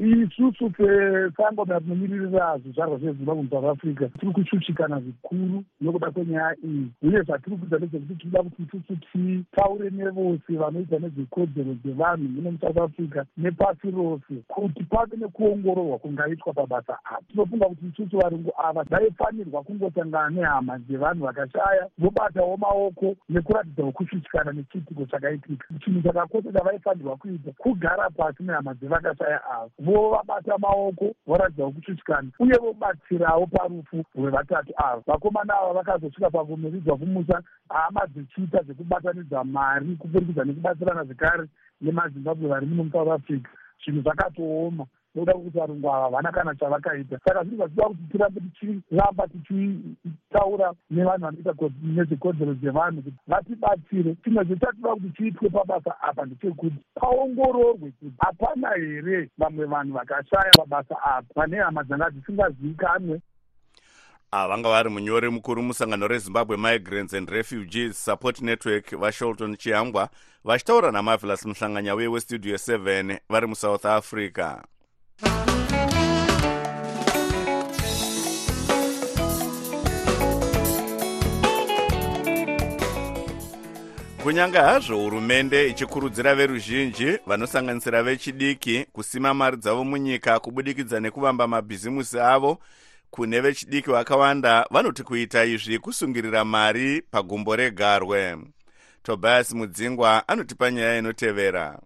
isusu 0.00 0.72
sesangano 0.76 1.78
rinomiririra 1.78 2.58
zvizvarwa 2.58 2.98
zvezimbabwe 2.98 3.42
musouth 3.42 3.64
africa 3.64 4.08
tiri 4.18 4.32
kushushikana 4.32 5.00
zvikuru 5.00 5.64
nokuda 5.80 6.10
kwenyaya 6.10 6.56
iyi. 6.64 6.90
Uye 7.02 7.22
zvatiri 7.22 7.56
kuita 7.56 7.76
ndezvekuti 7.76 8.14
tinoda 8.14 8.42
kuti 8.42 8.62
isusu 8.62 8.96
titaure 9.12 9.90
nevose 9.90 10.52
vanoita 10.56 10.98
nezvekodzero 10.98 11.74
dzevanhu 11.84 12.28
muno 12.28 12.50
musouth 12.50 12.78
africa 12.78 13.24
nepasi 13.36 13.90
rose 13.90 14.34
kuti 14.48 14.84
pave 14.84 15.16
nekuongororwa 15.16 15.98
kungaitwa 15.98 16.52
pabasa 16.52 16.98
apa. 17.04 17.20
Tinofunga 17.28 17.66
kuti 17.66 17.86
isusu 17.86 18.18
varungu 18.18 18.52
ava 18.58 18.82
vaifanirwa 18.82 19.62
kungosangana 19.62 20.30
nehama 20.30 20.78
dzevanhu 20.78 21.24
vakashaya 21.24 21.88
vobatawo 21.98 22.56
maoko 22.56 23.16
nekuratidzawo 23.28 23.92
kushushikana 23.92 24.52
nechiitiko 24.52 25.04
chakaitika. 25.06 25.66
Chinhu 25.84 26.02
chakakoshesa 26.02 26.64
vaifanirwa 26.64 27.16
kuita 27.16 27.52
kugara 27.58 28.10
pasi 28.10 28.42
nehama 28.42 28.74
dzevakashaya 28.74 29.40
ava 29.50 29.89
vovabata 29.90 30.58
maoko 30.58 31.14
voratidzawo 31.26 31.70
kushushikana 31.70 32.28
uye 32.38 32.56
vobatsirawo 32.58 33.46
parufu 33.46 34.04
rwevatatu 34.14 34.72
ava. 34.76 35.02
Vakomana 35.06 35.54
ava 35.60 35.72
vakazosvika 35.72 36.30
pakumiridzwa 36.30 36.96
kumusha 36.96 37.42
hama 37.68 38.06
dzichiita 38.06 38.62
zvekubatanidza 38.62 39.44
mari 39.44 39.96
kupfurikidza 39.96 40.44
nekubatsirana 40.44 41.04
zvekare 41.04 41.44
nemazimbabwe 41.80 42.48
vari 42.48 42.66
muno 42.66 42.84
musouth 42.84 43.12
africa. 43.12 43.48
Zvinhu 43.84 44.02
zvakatooma 44.02 44.86
nokuda 45.14 45.32
kwekuti 45.32 45.58
varungu 45.58 45.88
ava 45.88 46.02
havana 46.02 46.32
kana 46.32 46.54
chavakaita. 46.54 47.18
Saka 47.24 47.44
zviri 47.44 47.56
zvachida 47.56 47.88
kuti 47.88 48.02
tirambe 48.12 48.40
tichiramba 48.40 49.28
tichitaura 49.28 50.72
nevanhu 50.90 51.24
vanoita 51.24 51.54
nezvekodzero 51.82 52.54
dzevanhu 52.54 53.02
kuti 53.02 53.16
vatibatsire 53.26 54.16
chimwe 54.24 54.44
zvechatinoda 54.44 54.94
kuti 54.94 55.10
chiitwe 55.16 55.50
pabasa 55.50 56.00
apa 56.00 56.26
ndechekuti 56.26 56.76
paongororwe 56.94 57.92
kuti 58.00 58.12
hapana 58.18 58.68
here 58.68 59.28
vamwe 59.38 59.66
vanhu 59.66 59.92
vakashaya 59.92 60.52
pabasa 60.56 61.02
apa 61.02 61.26
vane 61.34 61.56
hama 61.56 61.84
dzanga 61.84 62.10
dzisingazivikanwe. 62.10 63.20
Avanga 64.32 64.68
vari 64.68 64.90
munyori 64.90 65.30
mukuru 65.30 65.62
musangano 65.62 66.08
rezimbabwe 66.08 66.56
migrants 66.56 67.14
and 67.14 67.28
refugees 67.30 68.04
support 68.04 68.40
network 68.40 68.96
vashelton 68.96 69.56
chiyangwa 69.56 70.08
vachitaura 70.44 70.92
namavelas 70.92 71.46
muhlanganya 71.46 71.94
uye 71.94 72.08
westudio 72.08 72.56
7 72.56 73.18
vari 73.28 73.46
musouth 73.46 73.86
africa 73.86 74.69
kunyange 84.22 84.58
hazvo 84.58 84.96
hurumende 84.96 85.68
ichikurudzira 85.68 86.34
veruzhinji 86.34 87.18
vanosanganisira 87.26 88.02
vechidiki 88.02 88.86
kusima 88.92 89.34
mari 89.34 89.56
dzavo 89.56 89.84
munyika 89.84 90.40
kubudikidza 90.40 91.00
nekuvamba 91.00 91.46
mabhizimusi 91.46 92.20
avo. 92.20 92.58
Kune 93.10 93.40
vechidiki 93.40 93.90
vakawanda 93.90 94.66
vanoti 94.70 95.02
kuita 95.02 95.44
izvi 95.44 95.78
kusungirira 95.78 96.44
mari 96.44 97.02
pagumbo 97.10 97.56
regarwe. 97.56 98.38
Tobias 99.02 99.52
mudzingwa 99.52 100.28
anotipa 100.28 100.70
nyaya 100.70 100.98
inotevera 100.98 101.78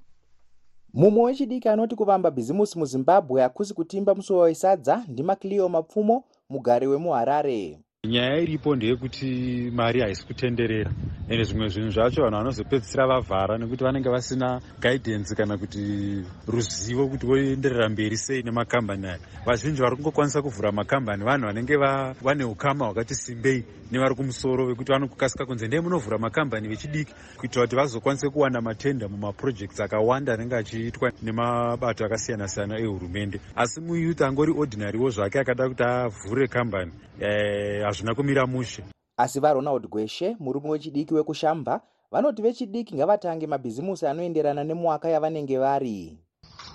mumwe 0.94 1.22
wechidiki 1.24 1.68
anoti 1.68 1.94
kuvamba 1.96 2.30
bhizimusi 2.30 2.78
muzimbabwe 2.78 3.42
hakusi 3.42 3.74
kutimba 3.74 4.14
musuwo 4.14 4.40
wesadza 4.40 5.04
ndimakilio 5.08 5.68
mapfumo 5.68 6.24
mugari 6.50 6.86
wemuharare 6.86 7.80
nyaya 8.04 8.38
iripo 8.38 8.76
ndeyekuti 8.76 9.26
mari 9.74 10.00
haisi 10.00 10.26
kutenderera. 10.26 10.90
Ende 11.28 11.44
zvimwe 11.44 11.68
zvinhu 11.68 11.90
zvacho 11.90 12.22
vanhu 12.22 12.36
vanozopedzisira 12.36 13.06
vavhara 13.06 13.58
nekuti 13.58 13.84
vanenge 13.84 14.08
vasina 14.08 14.60
guidance 14.80 15.34
kana 15.34 15.56
kuti 15.58 16.24
ruzivo 16.46 17.08
kuti 17.08 17.26
voenderera 17.26 17.88
mberi 17.88 18.16
sei 18.16 18.42
nemakambani 18.42 19.06
aya. 19.06 19.18
Vazhinji 19.46 19.80
vari 19.82 19.96
kungokwanisa 19.96 20.42
kuvhura 20.42 20.72
makambani. 20.72 21.24
Vanhu 21.24 21.46
vanenge 21.46 21.76
vane 22.22 22.44
ukama 22.44 22.84
hwakati 22.84 23.14
simbei 23.14 23.64
nevari 23.92 24.14
kumusoro 24.14 24.66
vekuti 24.66 24.92
vanokukasika 24.92 25.46
kunze 25.46 25.66
ndee 25.66 25.80
munovhura 25.80 26.18
makambani 26.18 26.68
vechidiki. 26.68 27.12
Kuitira 27.36 27.64
kuti 27.64 27.76
vazokwanise 27.76 28.28
kuwana 28.28 28.60
matenda 28.60 29.08
mumaprojects 29.08 29.80
akawanda 29.80 30.34
anenge 30.34 30.56
achiitwa 30.56 31.12
nemabato 31.22 32.04
akasiyana-siyana 32.04 32.78
ehurumende. 32.78 33.40
Asi 33.56 33.80
muyouth 33.80 34.22
angori 34.22 34.52
ordinarywo 34.52 35.10
zvake 35.10 35.40
akada 35.40 35.68
kuti 35.68 35.82
avhure 35.82 36.48
kambani 36.48 36.92
hazvina 37.94 38.14
kumira 38.14 38.46
mushe. 38.46 38.84
Asi 39.16 39.40
varonald 39.40 39.88
gweshe 39.88 40.36
murume 40.40 40.68
wechidiki 40.70 41.14
wekushamba 41.14 41.80
vanoti 42.10 42.42
vechidiki 42.42 42.94
ngavatange 42.94 43.46
mabhizimusi 43.46 44.06
anoenderana 44.06 44.64
nemwaka 44.64 45.08
yavanenge 45.08 45.58
vari. 45.58 46.18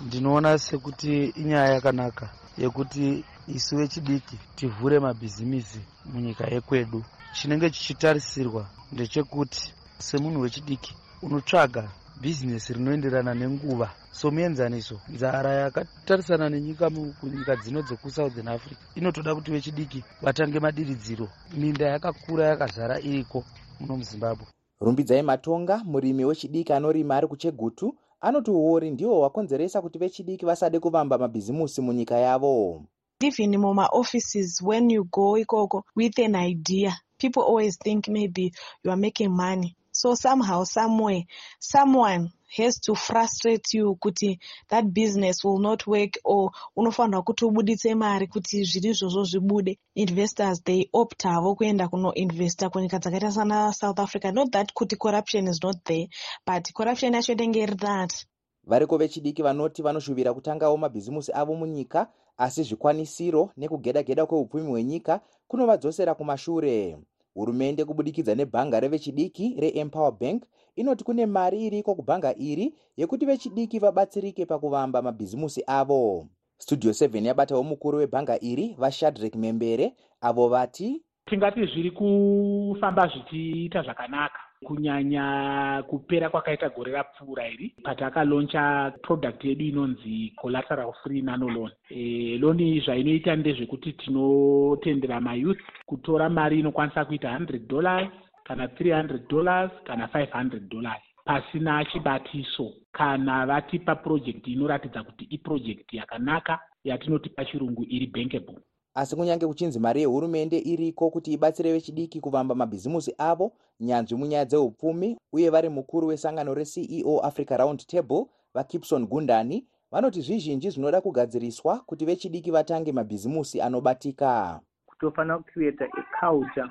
Ndinoona 0.06 0.58
sekuti 0.58 1.24
inyaya 1.24 1.74
yakanaka 1.74 2.30
yekuti 2.58 3.24
isu 3.48 3.76
vechidiki 3.76 4.36
tivhure 4.54 4.98
mabhizimisi 4.98 5.80
munyika 6.04 6.44
yekwedu. 6.54 7.04
Chinenge 7.32 7.70
chichitarisirwa 7.70 8.66
ndechekuti 8.92 9.74
semunhu 9.98 10.40
wechidiki 10.40 10.94
unotsvaga 11.22 11.88
bhizinesi 12.20 12.72
rinoenderana 12.72 13.34
nenguva. 13.34 13.90
Somuenzaniso 14.10 15.00
nzara 15.08 15.52
yakatarisana 15.54 16.48
nenyika 16.48 16.90
kunyika 17.20 17.56
dzino 17.56 17.82
dzekusouthern 17.82 18.48
africa 18.48 18.78
inotoda 18.94 19.34
kuti 19.34 19.50
vechidiki 19.50 20.04
vatange 20.22 20.60
madiridziro. 20.60 21.28
Minda 21.56 21.86
yakakura 21.88 22.46
yakazara 22.46 23.00
iriko 23.00 23.44
muno 23.80 23.96
muzimbabwe. 23.96 24.46
Rumbidzai 24.80 25.22
matonga 25.22 25.82
murimi 25.84 26.24
wechidiki 26.24 26.72
anorima 26.72 27.16
ari 27.16 27.26
kuchegutu 27.26 27.94
anoti 28.20 28.50
uori 28.50 28.90
ndiwo 28.90 29.18
hwakonzeresa 29.20 29.82
kuti 29.82 29.98
vechidiki 29.98 30.44
vasade 30.46 30.78
kuvamba 30.80 31.18
mabhizimusi 31.18 31.80
munyika 31.80 32.16
yavo. 32.16 32.84
Even 33.22 33.56
mumaoffices 33.58 34.62
when 34.62 34.90
you 34.90 35.04
go 35.04 35.38
ikoko 35.38 35.84
with 35.96 36.18
an 36.18 36.34
idea. 36.36 36.92
People 37.18 37.42
always 37.42 37.78
think 37.78 38.08
maybe 38.08 38.52
you 38.84 38.90
are 38.90 39.00
making 39.00 39.28
money 39.28 39.76
so 39.92 40.14
somehow 40.14 40.64
somewhere 40.64 41.24
someone 41.58 42.30
has 42.56 42.80
to 42.80 42.94
frustrate 42.94 43.74
you 43.74 43.96
kuti 43.96 44.38
that 44.68 44.84
business 44.92 45.44
will 45.44 45.58
not 45.58 45.86
work 45.86 46.18
or 46.24 46.50
unofanirwa 46.76 47.22
kuti 47.22 47.44
ubuditse 47.44 47.94
mari 47.94 48.26
kuti 48.26 48.64
zviri 48.64 48.90
izvozvo 48.90 49.24
zvibude. 49.24 49.78
Investors 49.94 50.62
they 50.64 50.88
opt 50.92 51.22
havo 51.22 51.54
kuenda 51.54 51.88
kunoinvesta 51.88 52.70
kunyika 52.70 52.98
dzakaita 52.98 53.32
sana 53.32 53.72
south 53.72 53.98
africa. 53.98 54.32
Not 54.32 54.52
that 54.52 54.72
kuti 54.74 54.96
corruption 54.96 55.48
is 55.48 55.62
not 55.62 55.76
there 55.84 56.08
but 56.46 56.72
corruption 56.72 57.14
yacho 57.14 57.32
inenge 57.32 57.62
iri 57.62 57.76
that. 57.76 58.26
Variko 58.66 58.98
vechidiki 58.98 59.42
vanoti 59.42 59.82
vanoshuvira 59.82 60.34
kutangawo 60.34 60.76
mabhizimusi 60.76 61.32
avo 61.32 61.54
munyika 61.54 62.08
asi 62.36 62.62
zvikwanisiro 62.62 63.50
nekugeda 63.56 64.02
geda 64.02 64.26
kweupfumi 64.26 64.70
hwenyika 64.70 65.20
kunovadzosera 65.48 66.14
kumashure 66.14 66.98
hurumende 67.34 67.84
kubudikidza 67.84 68.34
nebhanga 68.34 68.80
revechidiki 68.80 69.54
reempower 69.58 70.12
bank 70.12 70.44
inoti 70.76 71.04
kune 71.04 71.26
mari 71.26 71.66
iriko 71.66 71.94
kubhanga 71.94 72.34
iri 72.38 72.74
yekuti 72.96 73.26
vechidiki 73.26 73.78
vabatsirike 73.78 74.46
pakuvamba 74.46 75.02
mabhizimusi 75.02 75.62
avo. 75.66 76.26
Studio 76.58 76.90
7 76.90 77.26
yabatawo 77.26 77.62
mukuru 77.62 77.98
webhanga 77.98 78.40
iri 78.40 78.76
vashadrek 78.78 79.36
membere 79.36 79.94
avo 80.20 80.48
vati 80.48 81.02
tingati 81.30 81.66
zviri 81.66 81.90
kufamba 81.90 83.06
zvichiita 83.06 83.82
zvakanaka? 83.82 84.40
Kunyanya 84.66 85.82
kupera 85.88 86.28
kwakaita 86.28 86.68
gore 86.68 86.92
rapfuura 86.92 87.48
iri 87.48 87.74
patakaloncha 87.84 88.92
product 89.02 89.44
yedu 89.44 89.64
inonzi 89.64 90.32
collateral 90.36 90.92
free 91.02 91.22
nanolon 91.22 91.70
e, 91.90 92.38
loni 92.38 92.80
zvainoita 92.80 93.36
ndezvekuti 93.36 93.92
tinotendera 93.92 95.20
mayouth 95.20 95.60
kutora 95.86 96.28
mari 96.28 96.58
inokwanisa 96.60 97.04
kuita 97.04 97.38
100 97.38 97.66
dollars 97.66 98.08
kana 98.44 98.66
300 98.66 99.28
dollars 99.28 99.70
kana 99.84 100.06
500 100.06 100.68
dollars 100.68 101.02
pasina 101.24 101.84
chibatiso. 101.84 102.72
Kana 102.92 103.46
vatipa 103.46 103.94
purojekti 103.94 104.52
inoratidza 104.52 105.02
kuti 105.02 105.24
ipurojekti 105.24 105.96
yakanaka 105.96 106.58
yatinoti 106.84 107.28
pachirungu 107.28 107.86
iri 107.88 108.06
bankable 108.06 108.58
asi 108.94 109.16
kunyange 109.16 109.46
kuchinzi 109.46 109.78
mari 109.78 110.00
yehurumende 110.00 110.58
iriko 110.58 111.10
kuti 111.10 111.32
ibatsire 111.32 111.72
vechidiki 111.72 112.20
kuvamba 112.20 112.54
mabhizimusi 112.54 113.14
avo 113.18 113.52
nyanzvi 113.80 114.16
munyaya 114.16 114.44
dzeupfumi 114.44 115.18
uye 115.32 115.50
vari 115.50 115.68
mukuru 115.68 116.06
wesangano 116.06 116.54
receo 116.54 117.20
africa 117.22 117.56
round 117.58 117.86
table 117.86 118.26
vakipson 118.54 119.06
gundani 119.06 119.66
vanoti 119.92 120.20
zvizhinji 120.20 120.70
zvinoda 120.70 121.00
kugadziriswa 121.00 121.78
kuti 121.86 122.04
vechidiki 122.04 122.50
vatange 122.50 122.92
mabhizimusi 122.92 123.60
anobatika. 123.62 124.60
Kutofanira 124.86 125.38
kucreata 125.38 125.84
aculture 125.84 126.68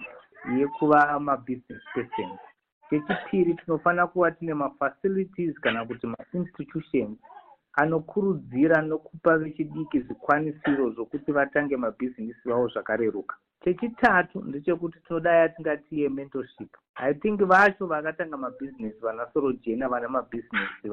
yekuva 0.59 1.19
mabusiness 1.19 1.83
person 1.93 2.38
chechipiri 2.89 3.53
tinofanira 3.53 4.07
kuva 4.07 4.31
tine 4.31 4.53
mafacilities 4.53 5.59
kana 5.59 5.85
kuti 5.85 6.07
mainstitutions 6.07 7.17
anokurudzira 7.73 8.81
nokupa 8.81 9.38
vechidiki 9.38 9.99
zvikwanisiro 9.99 10.89
zvokuti 10.89 11.31
vatange 11.31 11.77
mabhizinisi 11.77 12.49
vavo 12.49 12.67
zvakareruka. 12.67 13.35
Chechitatu 13.63 14.41
ndechekuti 14.41 14.99
tinoda 15.07 15.31
yatingati 15.31 16.01
yementorship 16.01 16.77
i 16.95 17.13
think 17.13 17.41
vacho 17.41 17.88
vakatanga 17.88 18.38
mabhizinesi 18.38 18.99
vana 19.01 19.27
sorojena 19.33 19.89
vana 19.89 20.09
mabhizinesi 20.09 20.89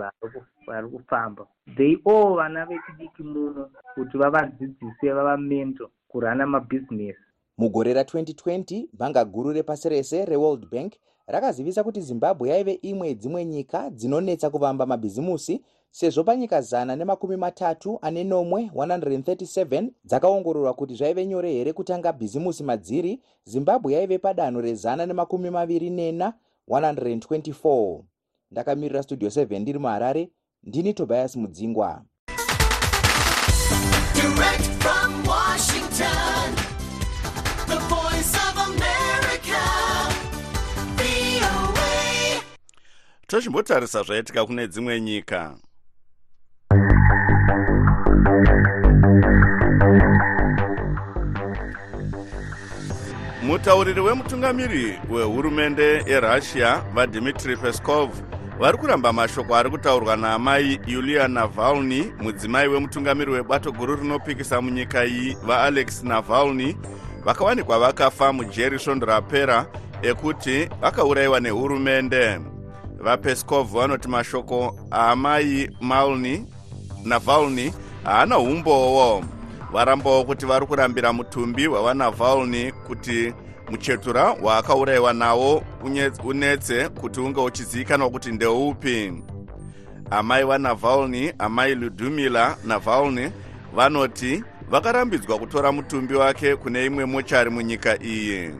vari 0.66 0.88
kufamba. 0.88 1.46
They 1.76 1.96
all 2.04 2.36
vana 2.36 2.66
vechidiki 2.66 3.22
muno 3.22 3.70
kuti 3.94 4.18
vavadzidzise 4.18 5.12
vavamento 5.12 5.90
kurana 6.08 6.46
mabhizinesi 6.46 7.26
mugore 7.58 7.94
ra2020 7.94 8.88
bhanga 8.92 9.24
guru 9.24 9.52
repasi 9.52 9.88
rese 9.88 10.24
reworld 10.24 10.70
bank 10.70 10.92
rakazivisa 11.26 11.84
kuti 11.84 12.00
zimbabwe 12.00 12.48
yaive 12.48 12.72
imwe 12.72 13.14
dzimwe 13.14 13.44
nyika 13.44 13.90
dzinonetsa 13.90 14.50
kuvamba 14.50 14.86
mabhizimusi 14.86 15.62
sezvo 15.90 16.24
panyika 16.24 16.60
zana 16.60 16.96
nemakumi 16.96 17.36
matatu 17.36 17.98
ane 18.02 18.24
nomwe 18.24 18.70
137 18.74 19.88
dzakaongororwa 20.04 20.74
kuti 20.74 20.94
zvaive 20.94 21.26
nyore 21.26 21.52
here 21.52 21.72
kutanga 21.72 22.12
bhizimusi 22.12 22.64
madziri 22.64 23.20
zimbabwe 23.44 23.92
yaive 23.92 24.18
padanho 24.18 24.60
rezana 24.60 25.06
nemakumi 25.06 25.50
maviri 25.50 25.90
nena 25.90 26.32
124 26.68 28.00
ndakamirira 28.50 29.02
studio 29.02 29.28
7 29.28 29.60
ndiri 29.60 29.78
muharare 29.78 30.30
ndini 30.62 30.94
tobias 30.94 31.36
mudzingwa. 31.36 32.02
Direct 34.14 34.64
from 34.82 35.24
Washington, 35.26 36.55
tochimbotarisa 43.26 44.02
zvaitika 44.02 44.46
kune 44.46 44.68
dzimwe 44.68 45.00
nyika. 45.00 45.56
Mutauriri 53.42 54.00
wemutungamiri 54.00 54.98
wehurumende 55.10 56.02
yerussia 56.06 56.82
vadmitri 56.94 57.56
peskov 57.56 58.10
vari 58.58 58.78
kuramba 58.78 59.12
mashoko 59.12 59.56
ari 59.56 59.70
kutaurwa 59.70 60.16
naamai 60.16 60.80
yulia 60.86 61.28
navalny 61.28 62.12
mudzimai 62.22 62.68
wemutungamiri 62.68 63.32
webato 63.32 63.72
guru 63.72 63.96
rinopikisa 63.96 64.60
munyika 64.60 65.04
iyi 65.04 65.36
vaalex 65.46 66.02
navalny 66.02 66.76
vakawanikwa 67.24 67.78
vakafa 67.78 68.32
mujeri 68.32 68.78
svondo 68.78 69.06
rapera 69.06 69.66
ekuti 70.02 70.68
vakaurayiwa 70.80 71.40
nehurumende 71.40 72.55
vapeskov 73.06 73.72
vanoti 73.72 74.08
mashoko 74.08 74.78
aamai 74.92 75.70
malny 75.80 76.44
navalny 77.04 77.72
haana 78.04 78.38
umbowo 78.38 79.24
varambawo 79.72 80.24
kuti 80.24 80.46
vari 80.46 80.66
kurambira 80.66 81.12
mutumbi 81.12 81.68
wavanavalny 81.68 82.72
kuti 82.72 83.32
muchetura 83.70 84.32
waakaurayiwa 84.42 85.12
nawo 85.12 85.62
unetse 86.24 86.88
kuti 86.88 87.20
unge 87.20 87.40
uchizivikanwa 87.40 88.10
kuti 88.10 88.32
ndeupi. 88.32 89.12
Amai 90.10 90.44
vanavalny 90.44 91.32
amai 91.38 91.74
ludumila 91.74 92.56
navalny 92.64 93.30
vanoti 93.74 94.44
vakarambidzwa 94.70 95.38
kutora 95.38 95.72
mutumbi 95.72 96.14
wake 96.14 96.56
kune 96.56 96.84
imwe 96.86 97.04
mochari 97.04 97.50
munyika 97.50 98.02
iyi 98.02 98.50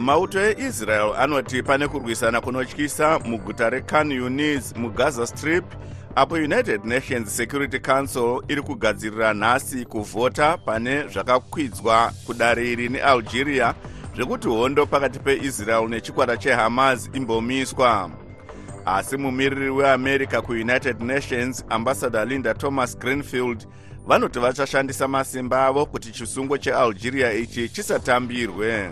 mauto 0.00 0.40
eisrael 0.40 1.14
anoti 1.18 1.62
pane 1.62 1.88
kurwisana 1.88 2.40
kunotyisa 2.40 3.18
muguta 3.18 3.70
recan 3.70 4.12
unis 4.12 4.76
mugaza 4.76 5.26
strip 5.26 5.64
apo 6.14 6.34
united 6.34 6.84
nations 6.84 7.36
security 7.36 7.78
council 7.78 8.42
iri 8.48 8.62
kugadzirira 8.62 9.34
nhasi 9.34 9.84
kuvhota 9.84 10.58
pane 10.58 11.08
zvakakwidzwa 11.08 12.12
kudare 12.26 12.72
iri 12.72 12.88
nealgeria 12.88 13.74
zvekuti 14.16 14.48
hondo 14.48 14.86
pakati 14.86 15.18
peisrael 15.18 15.88
nechikwata 15.88 16.36
chehamas 16.36 17.10
imbomiswa. 17.12 18.10
Asi 18.86 19.16
mumiriri 19.16 19.70
weamerica 19.70 20.42
kuunited 20.42 21.00
nations 21.02 21.64
ambassador 21.68 22.26
linda 22.26 22.54
thomas 22.54 22.98
greenfield 22.98 23.66
vanoti 24.06 24.38
vachashandisa 24.38 25.08
masimba 25.08 25.66
avo 25.66 25.86
kuti 25.86 26.12
chisungo 26.12 26.58
chealgeria 26.58 27.32
ichi 27.32 27.68
chisatambirwe 27.68 28.90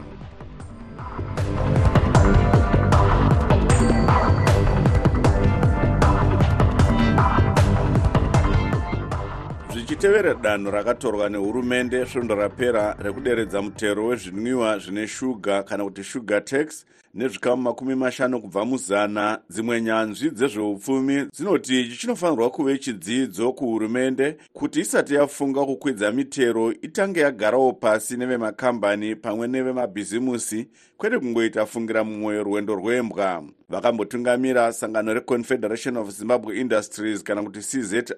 zvichitevera 9.89 10.35
danho 10.35 10.71
rakatorwa 10.71 11.29
nehurumende 11.29 12.07
svondo 12.07 12.35
rapera 12.35 12.97
rekuderedza 12.99 13.63
mutero 13.63 14.07
wezvinwiwa 14.07 14.79
zvine 14.79 15.07
shuga 15.07 15.63
kana 15.63 15.85
kuti 15.85 16.05
sugar 16.05 16.45
tax 16.45 16.85
nezvikamu 17.15 17.63
makumi 17.63 17.95
mashanu 17.95 18.41
kubva 18.41 18.65
muzana. 18.65 19.39
Dzimwe 19.51 19.81
nyanzvi 19.83 20.31
dzezveupfumi 20.31 21.27
dzinoti 21.35 21.81
ichi 21.81 21.97
chinofanirwa 21.97 22.51
kuve 22.51 22.79
chidzidzo 22.79 23.53
kuhurumende 23.53 24.37
kuti 24.53 24.81
isati 24.81 25.15
yafunga 25.15 25.65
kukwidza 25.65 26.13
mitero 26.13 26.73
itange 26.73 27.21
yagarawo 27.21 27.73
pasi 27.73 28.17
nevemakambani 28.17 29.17
pamwe 29.17 29.49
nevemabhizimusi 29.49 30.69
kwete 30.97 31.19
kungoita 31.19 31.67
fungira 31.67 32.05
mumwoyo 32.05 32.43
rwendo 32.45 32.75
rwembwa. 32.75 33.45
Vakambotungamira 33.69 34.73
sangano 34.73 35.15
reconfederation 35.15 35.97
of 35.97 36.11
zimbabwe 36.11 36.61
industries 36.61 37.23
kana 37.23 37.43
kuti 37.43 37.61
czi 37.61 38.13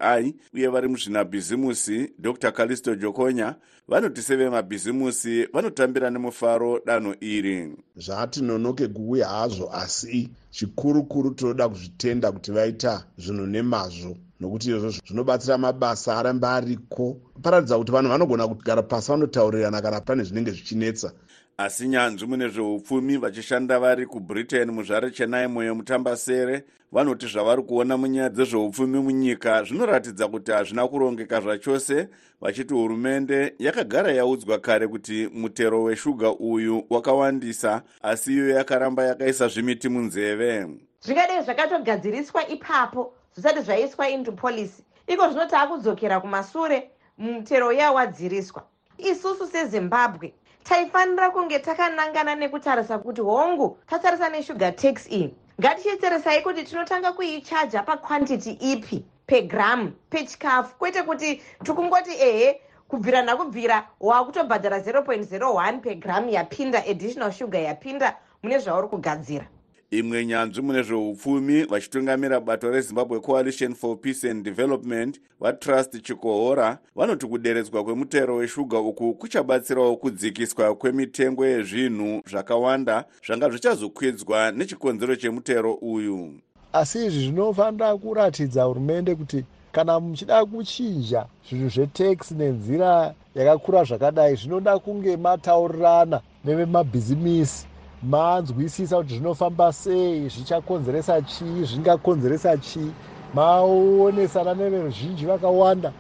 uye 0.54 0.68
vari 0.68 0.88
muzvinabhizimusi 0.88 2.12
dr. 2.18 2.52
Calisto 2.52 2.94
jokonya. 2.94 3.54
Vanoti 3.88 4.22
sevemabhizimusi 4.22 5.48
vanotambira 5.52 6.10
nemufaro 6.10 6.80
danho 6.86 7.14
iri. 7.20 7.76
Zvati 7.96 8.42
nonoke 8.80 8.94
kuuya 8.94 9.28
hazvo 9.28 9.70
asi 9.72 10.28
chikurukuru 10.50 11.34
tinoda 11.34 11.68
kuzvitenda 11.68 12.32
kuti 12.32 12.52
vaita 12.52 13.04
zvinhu 13.18 13.46
nemazvo. 13.46 14.16
Nokuti 14.40 14.68
izvozvo 14.68 15.00
zvinobatsira 15.06 15.58
mabasa 15.58 16.16
aramba 16.18 16.54
ariko. 16.54 17.20
Paratidza 17.42 17.78
kuti 17.78 17.92
vanhu 17.92 18.10
vanogona 18.10 18.48
kugara 18.48 18.82
pasi 18.82 19.10
vanotaurirana 19.10 19.82
kana 19.82 20.00
pane 20.00 20.24
zvinenge 20.24 20.50
zvichinetsa 20.50 21.12
asi 21.60 21.88
nyanzvi 21.88 22.26
mune 22.26 22.48
zveupfumi 22.48 23.16
vachishanda 23.16 23.78
vari 23.78 24.06
kubritain 24.06 24.70
muzvare 24.70 25.10
chenai 25.10 25.46
mwoyo 25.46 25.74
mutambasere 25.74 26.64
vanoti 26.92 27.26
zvavari 27.26 27.62
kuona 27.62 27.96
munyaya 27.96 28.28
dzezveupfumi 28.28 28.98
munyika 28.98 29.64
zvinoratidza 29.64 30.28
kuti 30.28 30.52
hazvina 30.52 30.88
kurongeka 30.88 31.40
zvachose 31.40 32.08
vachiti 32.40 32.74
hurumende 32.74 33.54
yakagara 33.58 34.12
yaudzwa 34.12 34.58
kare 34.58 34.88
kuti 34.88 35.28
mutero 35.32 35.82
weshuga 35.82 36.32
uyu 36.32 36.84
wakawandisa 36.90 37.82
asi 38.02 38.32
iyo 38.32 38.50
yakaramba 38.50 39.04
yakaisa 39.04 39.48
zvimiti 39.48 39.88
munzeve. 39.88 40.66
Zvingadei 41.00 41.42
zvakatogadziriswa 41.42 42.48
ipapo 42.48 43.12
zvisati 43.34 43.60
zvaiswa 43.60 44.08
into 44.08 44.32
policy. 44.32 44.82
Iko 45.06 45.28
zvino 45.28 45.46
taakudzokera 45.46 46.20
kumasure 46.20 46.90
mutero 47.18 47.68
uya 47.68 47.92
wadziriswa. 47.92 48.62
Isusu 48.98 49.46
sezimbabwe 49.46 50.32
taifanira 50.64 51.30
kunge 51.30 51.58
takanangana 51.58 52.34
nekutarisa 52.34 52.98
kuti 52.98 53.20
hongu 53.20 53.78
tatarisa 53.86 54.28
neshuga 54.28 54.72
tax 54.72 55.06
iyi. 55.10 55.34
Ngatichitarisai 55.60 56.42
kuti 56.42 56.64
tinotanga 56.64 57.12
kuichaja 57.12 57.82
pakwantity 57.82 58.50
ipi 58.50 59.04
pegramu 59.26 59.92
pechikafu. 60.10 60.76
Kwete 60.78 61.02
kuti 61.02 61.42
tikungoti 61.64 62.10
ehe 62.10 62.60
kubvira 62.88 63.22
nakubvira 63.22 63.86
waakutobhadhara 64.00 64.78
0.01 64.78 65.80
pegramu 65.80 66.30
yapinda 66.30 66.84
additional 66.86 67.32
sugar 67.32 67.62
yapinda 67.62 68.16
mune 68.42 68.58
zvauri 68.58 68.88
kugadzira 68.88 69.46
imwe 69.90 70.26
nyanzvi 70.26 70.62
mune 70.62 70.82
zveupfumi 70.82 71.64
vachitungamira 71.64 72.40
bato 72.40 72.70
rezimbabwe 72.70 73.20
coalition 73.20 73.74
for 73.74 73.96
peace 74.00 74.30
and 74.30 74.44
development 74.44 75.20
vatrust 75.40 76.02
chikohora 76.02 76.78
vanoti 76.96 77.26
kuderedzwa 77.26 77.84
kwemutero 77.84 78.36
weshuga 78.36 78.78
uku 78.78 79.14
kuchabatsirawo 79.14 79.96
kudzikiswa 79.96 80.74
kwemitengo 80.74 81.46
yezvinhu 81.46 82.22
zvakawanda 82.30 83.04
zvanga 83.26 83.50
zvichazokwidzwa 83.50 84.52
nechikonzero 84.52 85.16
chemutero 85.16 85.74
uyu. 85.74 86.34
Asi 86.72 87.06
izvi 87.06 87.20
zvinofanira 87.20 87.96
kuratidza 87.96 88.62
hurumende 88.62 89.14
kuti 89.14 89.44
kana 89.72 90.00
muchida 90.00 90.44
kuchinja 90.44 91.26
zvinhu 91.48 91.68
zvetax 91.68 92.30
nenzira 92.30 93.14
yakakura 93.34 93.84
zvakadai 93.84 94.36
zvinoda 94.36 94.78
kunge 94.78 95.16
mataurirana 95.16 96.20
nevemabhizimisi 96.44 97.69
manzwisisa 98.02 98.96
kuti 98.96 99.14
zvinofamba 99.14 99.72
sei 99.72 100.28
zvichakonzeresa 100.28 101.22
chii 101.22 101.64
zvingakonzeresa 101.64 102.56
chii 102.56 102.90
maonesana 103.34 104.54
neveruzhinji 104.54 105.26
vakawanda 105.26 105.92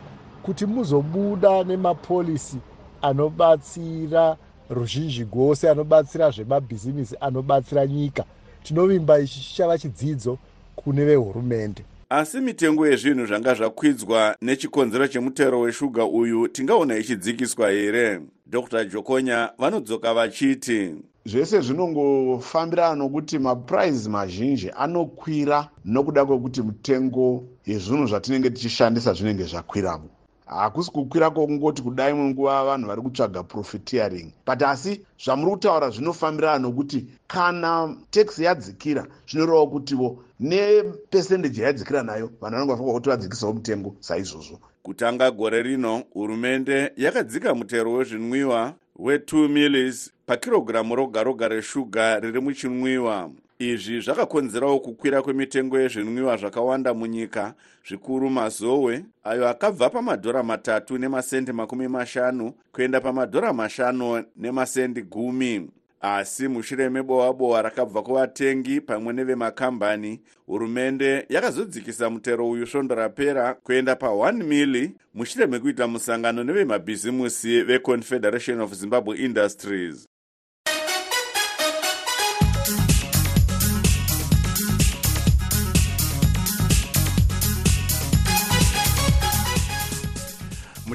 kuti 0.42 0.66
muzobuda 0.66 1.64
nemapolisi 1.64 2.56
anobatsira 3.02 4.36
ruzhinji 4.70 5.24
gose 5.24 5.70
anobatsira 5.70 6.30
zvemabhizimisi 6.30 7.16
anobatsira 7.20 7.86
nyika. 7.86 8.24
Tinovimba 8.62 9.18
ichi 9.18 9.40
chichava 9.40 9.78
chidzidzo 9.78 10.38
kune 10.76 11.04
vehurumende. 11.04 11.84
Asi 12.08 12.40
mitengo 12.40 12.86
yezvinhu 12.86 13.26
zvanga 13.26 13.54
zvakwidzwa 13.54 14.36
nechikonzero 14.42 15.08
chemutero 15.08 15.60
weshuga 15.60 16.04
uyu 16.04 16.48
tingaona 16.48 16.96
ichidzikiswa 16.96 17.70
here? 17.70 18.20
Dr 18.46 18.84
jokonya 18.84 19.50
vanodzoka 19.58 20.14
vachiti 20.14 20.94
zvese 21.26 21.60
zvinongofambirana 21.60 22.94
nokuti 22.94 23.38
mapuraizi 23.38 24.08
mazhinji 24.08 24.70
anokwira 24.70 25.68
nokuda 25.84 26.24
kwekuti 26.24 26.62
mitengo 26.62 27.44
yezvinhu 27.66 28.06
zvatinenge 28.06 28.50
tichishandisa 28.50 29.12
zvinenge 29.12 29.44
zvakwiramo. 29.44 30.08
Hakusi 30.46 30.90
kukwira 30.90 31.30
kwokungoti 31.30 31.82
kudai 31.82 32.14
munguva 32.14 32.64
vanhu 32.64 32.86
vari 32.88 33.02
kutsvaga 33.02 33.42
profiteering 33.42 34.32
but 34.46 34.62
asi 34.62 35.00
zvamuri 35.24 35.50
kutaura 35.50 35.90
zvinofambirana 35.90 36.58
nokuti 36.58 37.06
kana 37.28 37.94
taxi 38.10 38.44
yadzikira 38.44 39.06
zvinorevawo 39.28 39.66
kutivo 39.66 40.18
nepesendeji 40.40 41.60
yayadzikira 41.60 42.02
nayo 42.02 42.30
vanhu 42.40 42.56
vanenge 42.56 42.72
vafanira 42.72 42.94
kuti 42.94 43.08
vadzikisawo 43.08 43.52
mutengo 43.52 43.94
saizvozvo 44.00 44.58
kutanga 44.82 45.30
gore 45.30 45.62
rino 45.62 46.02
hurumende 46.12 46.92
yakadzika 46.96 47.54
mutero 47.54 47.92
wezvinwiwa 47.92 48.74
we2 48.98 49.48
millis 49.48 50.12
pakirogiramu 50.26 50.94
roga 50.96 51.22
roga 51.22 51.48
reshuga 51.48 52.20
riri 52.20 52.40
muchinwiwa. 52.40 53.30
Izvi 53.58 54.00
zvakakonzerawo 54.00 54.80
kukwira 54.80 55.22
kwemitengo 55.22 55.80
yezvinwiwa 55.80 56.36
zvakawanda 56.36 56.94
munyika 56.94 57.54
zvikuru 57.88 58.30
mazowe 58.30 59.04
ayo 59.24 59.48
akabva 59.48 59.90
pamadhora 59.90 60.42
matatu 60.42 60.98
nemasendi 60.98 61.52
makumi 61.52 61.88
mashanu 61.88 62.52
kuenda 62.72 63.00
pamadhora 63.00 63.52
mashanu 63.52 64.24
nemasendi 64.36 65.02
gumi 65.02 65.70
asi 66.00 66.48
mushure 66.48 66.88
mebohwa 66.88 67.34
bohwa 67.34 67.62
rakabva 67.62 68.02
kuvatengi 68.02 68.80
pamwe 68.80 69.12
nevemakambani 69.12 70.20
hurumende 70.46 71.26
yakazodzikisa 71.28 72.10
mutero 72.10 72.50
uyu 72.50 72.66
svondo 72.66 72.94
rapera 72.94 73.54
kuenda 73.54 73.92
pa1 73.92 74.32
mili 74.44 74.94
mushure 75.14 75.46
mekuita 75.46 75.86
musangano 75.86 76.44
nevemabhizimusi 76.44 77.62
veconfederation 77.62 78.60
of 78.60 78.74
zimbabwe 78.74 79.16
industries 79.18 80.09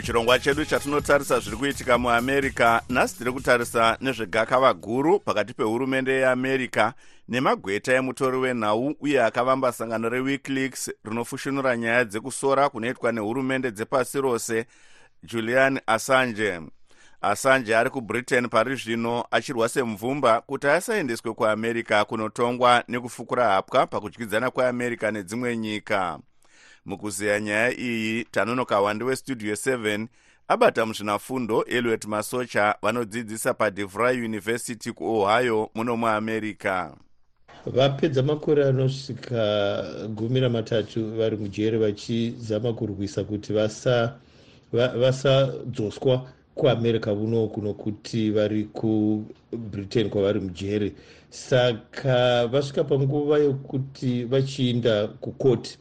muchirongwa 0.06 0.40
chedu 0.40 0.66
chatinotarisa 0.66 1.40
zviri 1.40 1.58
kuitika 1.58 1.98
muamerica 1.98 2.82
nhasi 2.90 3.18
tiri 3.18 3.32
kutarisa 3.32 3.98
nezvegakava 4.02 4.74
guru 4.74 5.20
pakati 5.20 5.54
pehurumende 5.54 6.14
yeamerica 6.14 6.94
nemagweta 7.30 7.94
emutori 7.94 8.38
wenhau 8.38 8.96
uye 9.00 9.24
akavamba 9.24 9.72
sangano 9.72 10.10
rewikileaks 10.10 10.92
rinofushunura 11.04 11.78
nyaya 11.78 12.06
dzekusora 12.06 12.70
kunoitwa 12.70 13.12
nehurumende 13.12 13.72
dzepasi 13.72 14.22
rose 14.22 14.66
julian 15.24 15.80
assange. 15.88 16.62
Assange 17.22 17.76
ari 17.76 17.90
kubritain 17.90 18.50
pari 18.50 18.76
zvino 18.76 19.26
achirwa 19.32 19.70
semvumba 19.70 20.42
kuti 20.42 20.68
asaendeswe 20.68 21.34
kuamerica 21.34 22.06
kunotongwa 22.08 22.84
nekufukura 22.88 23.48
hapwa 23.48 23.88
pakudyidzana 23.88 24.52
kweamerica 24.52 25.12
nedzimwe 25.12 25.58
nyika 25.58 26.20
mukuzeya 26.86 27.40
nyaya 27.40 27.80
iyi 27.80 28.24
tanonoka 28.24 28.82
wandi 28.82 29.04
westudio 29.04 29.54
7 29.54 30.08
abata 30.48 30.86
muzvinafundo 30.86 31.64
eliot 31.64 32.06
masocha 32.06 32.76
vanodzidzisa 32.82 33.54
padevry 33.54 34.26
university 34.26 34.92
kuohio 34.92 35.70
muno 35.76 35.98
muamerica. 35.98 36.92
Vapedza 37.66 38.24
makore 38.24 38.66
anosvika 38.66 39.84
gumi 40.10 40.40
ramatatu 40.40 41.16
vari 41.18 41.38
mujere 41.38 41.78
vachizama 41.78 42.74
kurwisa 42.74 43.24
kuti 43.24 43.54
vasadzoswa 44.74 46.16
va, 46.16 46.28
kuamerica 46.56 47.08
unoku 47.14 47.62
nokuti 47.62 48.32
vari 48.32 48.64
kubritain 48.64 50.10
kwavari 50.10 50.40
mujere 50.40 50.92
saka 51.30 52.48
vasvika 52.48 52.84
panguva 52.84 53.38
yokuti 53.38 54.24
vachiinda 54.24 55.08
kukoti 55.08 55.78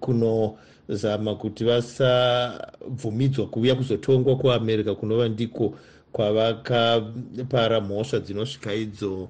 kunozama 0.00 1.34
kuti 1.34 1.64
vasabvumidzwa 1.64 3.46
kuuya 3.46 3.74
kuzotongwa 3.74 4.36
kuamerica 4.36 4.94
kunova 4.94 5.28
ndiko 5.28 5.74
kwavakapara 6.12 7.80
mhosva 7.80 8.18
dzinosvika 8.20 8.74
idzo 8.74 9.28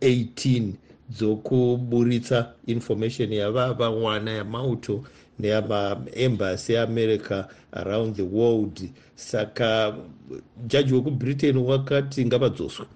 18 0.00 0.72
dzokuburitsa 1.10 2.52
information 2.66 3.32
yavavawana 3.32 4.30
yamauto 4.30 5.04
neyamaembasi 5.38 6.72
eamerica 6.72 7.44
around 7.72 8.16
the 8.16 8.22
world. 8.22 8.90
Saka 9.14 9.96
jaji 10.66 10.94
wekubritain 10.94 11.56
wakati 11.56 12.24
ngavadzoswe. 12.26 12.86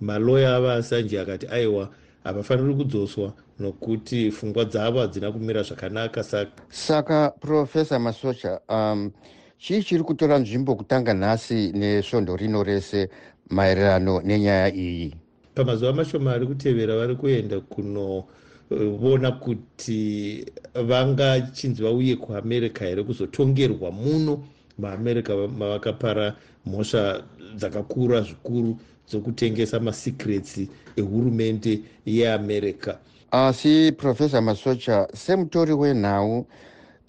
Maloya 0.00 0.56
avaasanje 0.56 1.20
akati 1.20 1.46
aiwa 1.46 1.88
havafaniri 2.24 2.74
kudzoswa 2.74 3.32
nokuti 3.58 4.30
pfungwa 4.30 4.64
dzavo 4.64 5.00
hadzina 5.00 5.32
kumira 5.32 5.62
zvakanaka 5.62 6.22
saka 6.22 6.62
saka 6.68 7.30
profesa 7.40 7.98
masocha 7.98 8.60
um, 8.68 9.10
chii 9.58 9.82
chiri 9.82 10.02
kutora 10.04 10.38
nzvimbo 10.38 10.74
kutanga 10.74 11.14
nhasi 11.14 11.72
nesvondo 11.72 12.36
rino 12.36 12.62
rese 12.62 13.08
maererano 13.50 14.20
nenyaya 14.20 14.74
iyi? 14.74 15.14
Pamazuva 15.54 15.92
mashoma 15.92 16.32
ari 16.32 16.46
kutevera 16.46 16.96
vari 16.96 17.16
kuenda 17.16 17.60
kunoona 17.60 19.32
kuti 19.32 20.44
vangachinzi 20.74 21.82
vauye 21.82 22.16
kuamerica 22.16 22.84
here 22.84 23.02
kuzotongerwa 23.02 23.90
muno 23.90 24.44
maamerica 24.78 25.30
mavakapara 25.58 26.36
mhosva 26.66 27.24
dzakakura 27.56 28.20
zvikuru 28.20 28.78
dzokutengesa 29.08 29.80
masecrets 29.80 30.60
ehurumende 30.96 31.80
yeamerica 32.06 32.98
asi 33.30 33.92
profesa 33.92 34.40
masocha 34.40 35.08
semutori 35.14 35.72
wenhau 35.72 36.46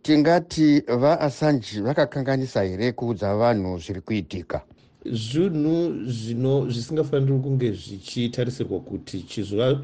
tingati 0.01 0.79
vaassanji 0.87 1.81
vakakanganisa 1.81 2.63
here 2.63 2.91
kuudza 2.91 3.35
vanhu 3.35 3.79
zviri 3.79 4.01
kuitika? 4.01 4.61
Zvinhu 5.05 5.93
zvino 6.05 6.69
zvisingafaniri 6.69 7.39
kunge 7.39 7.71
zvichitarisirwa 7.71 8.79
kuti 8.79 9.21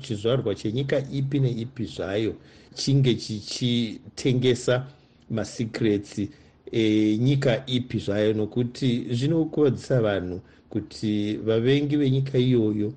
chizvarwa 0.01 0.55
chenyika 0.55 1.03
ipi 1.11 1.39
neipi 1.39 1.85
zvayo 1.85 2.33
chinge 2.73 3.15
chichitengesa 3.15 4.85
masecrets 5.29 6.21
enyika 6.71 7.63
ipi 7.65 7.99
zvayo 7.99 8.33
nokuti 8.33 9.07
zvinokuvadzisa 9.11 10.01
vanhu 10.01 10.41
kuti 10.69 11.37
vavengi 11.37 11.97
venyika 11.97 12.37
iyoyo 12.37 12.93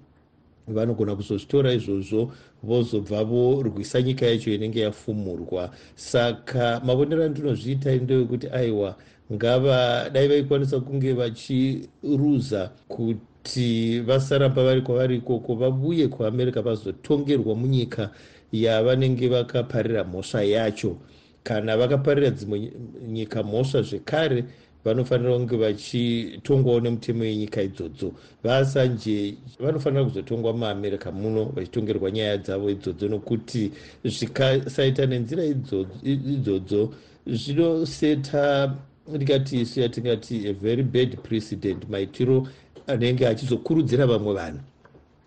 vanogona 0.69 1.17
kuzozvitora 1.17 1.73
izvozvo 1.73 2.33
vozobva 2.63 3.25
vorwisa 3.25 4.03
nyika 4.03 4.27
yacho 4.27 4.51
inenge 4.51 4.81
yafumurwa. 4.81 5.71
Saka 5.95 6.81
mavonero 6.85 7.25
andinozviita 7.25 7.95
ndewekuti 7.95 8.49
aiwa 8.49 8.97
ngava 9.33 10.11
dai 10.11 10.29
vaikwanisa 10.29 10.81
kunge 10.81 11.13
vachiruza 11.13 12.71
kuti 12.89 14.01
vasaramba 14.01 14.65
vari 14.65 14.81
kwavari 14.83 15.17
ikoko 15.17 15.55
vabuye 15.55 16.09
kuamerica 16.09 16.63
vazotongerwa 16.63 17.55
munyika 17.55 18.11
yavanenge 18.53 19.29
vakaparira 19.29 20.05
mhosva 20.05 20.43
yacho. 20.43 20.97
Kana 21.43 21.77
vakaparira 21.77 22.31
dzimwe 22.31 22.59
ny- 22.59 22.73
nyika 23.09 23.43
mhosva 23.43 23.83
zvekare 23.83 24.45
vanofanira 24.87 25.33
kunge 25.37 25.57
vachitongwawo 25.57 26.81
nemutemo 26.81 27.25
yenyika 27.25 27.63
idzodzo. 27.63 28.13
Vaasanje 28.45 29.35
vanofanira 29.61 30.05
kuzotongwa 30.05 30.53
muamerica 30.53 31.11
muno 31.13 31.45
vachitongerwa 31.45 32.11
nyaya 32.11 32.39
dzavo 32.39 32.71
idzodzo 32.71 33.09
nokuti 33.09 33.73
zvikasaita 34.05 35.07
nenzira 35.07 35.45
idzodzo- 35.45 36.89
zvinoseta 37.27 38.77
ndingati 39.15 39.61
isu 39.61 39.81
yatingati 39.81 40.49
a 40.49 40.53
very 40.53 40.83
bad 40.83 41.17
precedent 41.17 41.89
maitiro 41.89 42.47
anenge 42.87 43.27
achizokurudzira 43.27 44.07
vamwe 44.07 44.35
vanhu 44.35 44.61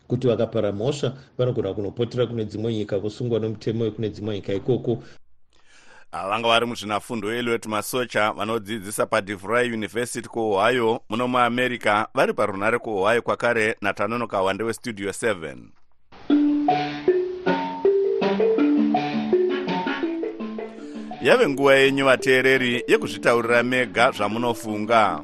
kuti 0.07 0.27
vakapara 0.27 0.71
mhosva 0.71 1.17
vanogona 1.37 1.73
kunopotera 1.73 2.27
kune 2.27 2.45
dzimwe 2.45 2.73
nyika 2.73 2.99
vosungwa 2.99 3.39
nemutemo 3.39 3.83
wekune 3.83 4.09
dzimwe 4.09 4.35
nyika 4.35 4.53
ikoko 4.53 5.03
vanga 6.11 6.47
vari 6.47 6.65
muzvinafundo 6.65 7.31
eliot 7.33 7.65
masocha 7.65 8.31
vanodzidzisa 8.31 9.05
padivry 9.05 9.73
university 9.73 10.27
kuohio 10.29 11.01
muno 11.09 11.27
muamerica 11.27 12.07
vari 12.13 12.33
parunare 12.33 12.79
kuohio 12.79 13.21
kwakare 13.21 13.75
natanonoka 13.81 14.41
wande 14.41 14.63
westudio 14.63 15.09
7 15.09 15.55
yave 21.21 21.47
nguva 21.49 21.75
yenyu 21.75 22.05
vateereri 22.05 22.83
yekuzvitaurira 22.87 23.63
mega 23.63 24.11
zvamunofunga 24.11 25.21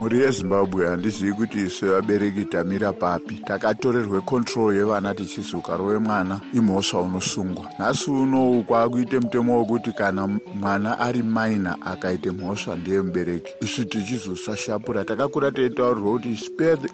mhuri 0.00 0.18
yezimbabwe 0.20 0.86
handizivi 0.86 1.32
kuti 1.32 1.58
iswe 1.58 1.88
vabereki 1.88 2.44
tamira 2.44 2.92
papi. 2.92 3.34
Takatorerwe 3.34 4.20
kontrol 4.20 4.76
yevana 4.76 5.14
tichizuka 5.14 5.76
rove 5.76 5.98
mwana 5.98 6.40
imhosva 6.54 7.00
unosungwa. 7.00 7.64
Nhasi 7.78 8.10
unowu 8.10 8.62
kwaakuite 8.62 9.18
mutemo 9.18 9.58
wekuti 9.58 9.92
kana 9.92 10.28
mwana 10.60 10.98
ari 10.98 11.22
maina 11.22 11.76
akaite 11.82 12.30
mhosva 12.30 12.76
ndiye 12.76 13.02
mubereki. 13.02 13.52
Isu 13.60 13.84
tichizosashapura. 13.84 15.04
Takakura 15.04 15.50
teitaurirwa 15.50 16.12
kuti 16.12 16.28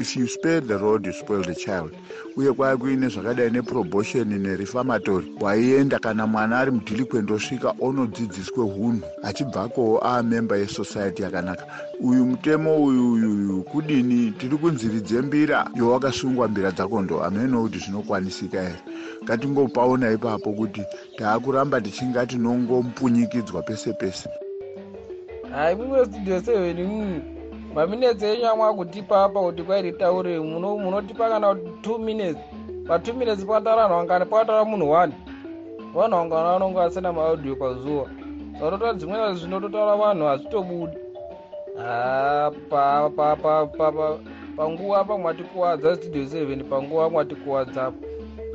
if 0.00 0.16
you 0.16 0.26
spare 0.26 0.60
the 0.60 0.78
road 0.78 1.06
you 1.06 1.12
spoil 1.12 1.42
the 1.42 1.54
child. 1.54 1.90
Uye 2.36 2.52
kwaya 2.52 2.76
kuine 2.76 3.08
zvakadai 3.08 3.50
neprobotion 3.50 4.28
nerifamatori 4.38 5.32
waienda 5.40 5.98
kana 5.98 6.26
mwana 6.26 6.58
ari 6.58 6.70
mudhilikwend 6.70 7.30
osvika 7.30 7.74
onodzidziswe 7.80 8.64
hunhu 8.64 9.02
achibvako 9.22 10.00
aamemba 10.04 10.56
yesociety 10.56 11.22
yakanaka. 11.22 11.66
Uyu 12.00 12.24
mutemo 12.24 12.84
uyu 12.84 12.93
uyu 12.96 13.30
uyu 13.32 13.62
kudini 13.62 14.30
tiri 14.30 14.56
kunziridze 14.56 15.22
mbira 15.22 15.70
yowakasungwa 15.74 16.48
mbira 16.48 16.70
dzako 16.70 17.02
ndo 17.02 17.18
hameno 17.18 17.62
kuti 17.62 17.78
zvinokwanisika 17.78 18.60
here 18.62 18.78
ngatingopaona 19.24 20.10
ipapo 20.10 20.52
kuti 20.52 20.82
taakuramba 21.16 21.80
tichinga 21.80 22.26
tinongompunyikidzwa 22.26 23.62
pese 23.62 23.92
pese 23.92 24.28
hai 25.50 25.74
mumwe 25.76 26.04
studio 26.06 26.40
seven 26.40 26.82
mu 26.86 27.20
maminetsi 27.74 28.24
enyu 28.26 28.46
amwa 28.48 28.74
kutipa 28.74 29.24
apa 29.24 29.40
kuti 29.40 29.62
kwai 29.62 29.82
ritaure 29.82 30.38
muno- 30.40 30.78
munotipa 30.78 31.28
kana 31.28 31.54
kuti 31.54 31.70
two 31.82 31.98
minutes 31.98 32.36
patwo 32.88 33.14
minutes 33.14 33.44
pataura 33.44 33.88
nhwangani 33.88 34.24
pataura 34.24 34.64
munhu 34.64 34.90
one 34.90 35.12
vanhwangana 35.94 36.52
vanonge 36.52 36.74
vasina 36.78 37.12
maaudio 37.12 37.56
pazuva 37.56 38.10
satotora 38.60 38.92
dzimweni 38.94 39.38
zvinototaura 39.38 39.96
vanhu 39.96 40.24
hazvitobudi 40.26 40.96
panguva 44.56 45.04
pa 45.04 45.18
mwatikuwadza 45.18 45.96
studio 45.96 46.26
seven? 46.26 46.64
Panguva 46.64 47.10
mwatikuwadzapo 47.10 48.04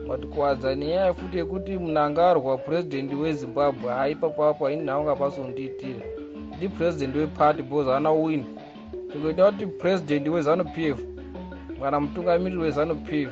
mwatikuwadza 0.07 0.75
nenyaya 0.75 1.13
futi 1.13 1.37
yekuti 1.37 1.77
munhu 1.77 1.99
anga 1.99 2.29
arwa 2.29 2.57
purezidendi 2.57 3.15
wezimbabwe. 3.15 3.91
Haipapapo 3.93 4.65
haini 4.65 4.83
nhawanga 4.83 5.15
pasondiitira 5.15 5.99
ndi 6.57 6.69
purezidendi 6.69 7.19
weparty 7.19 7.61
because 7.63 7.89
haana 7.91 8.11
win. 8.11 8.45
Tingoita 9.11 9.51
kuti 9.51 9.65
purezidendi 9.67 10.29
wezanup 10.29 10.77
f 10.77 10.97
kana 11.81 11.99
mutungamiriri 11.99 12.61
wezanup 12.61 13.13
f 13.13 13.29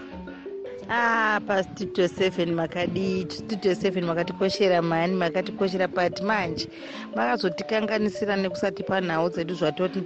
ah 0.90 1.40
pastudio 1.48 2.08
seven 2.08 2.54
makadii 2.56 3.28
studio 3.30 3.74
seven 3.76 4.06
makatikoshera 4.06 4.82
mani 4.82 5.16
makatikoshera 5.16 5.88
pati 5.88 6.24
manje. 6.24 6.70
Makazotikanganisira 7.16 8.36
nekusatipa 8.36 9.02
nhau 9.02 9.30
dzedu 9.30 9.54
zvatoti 9.56 10.00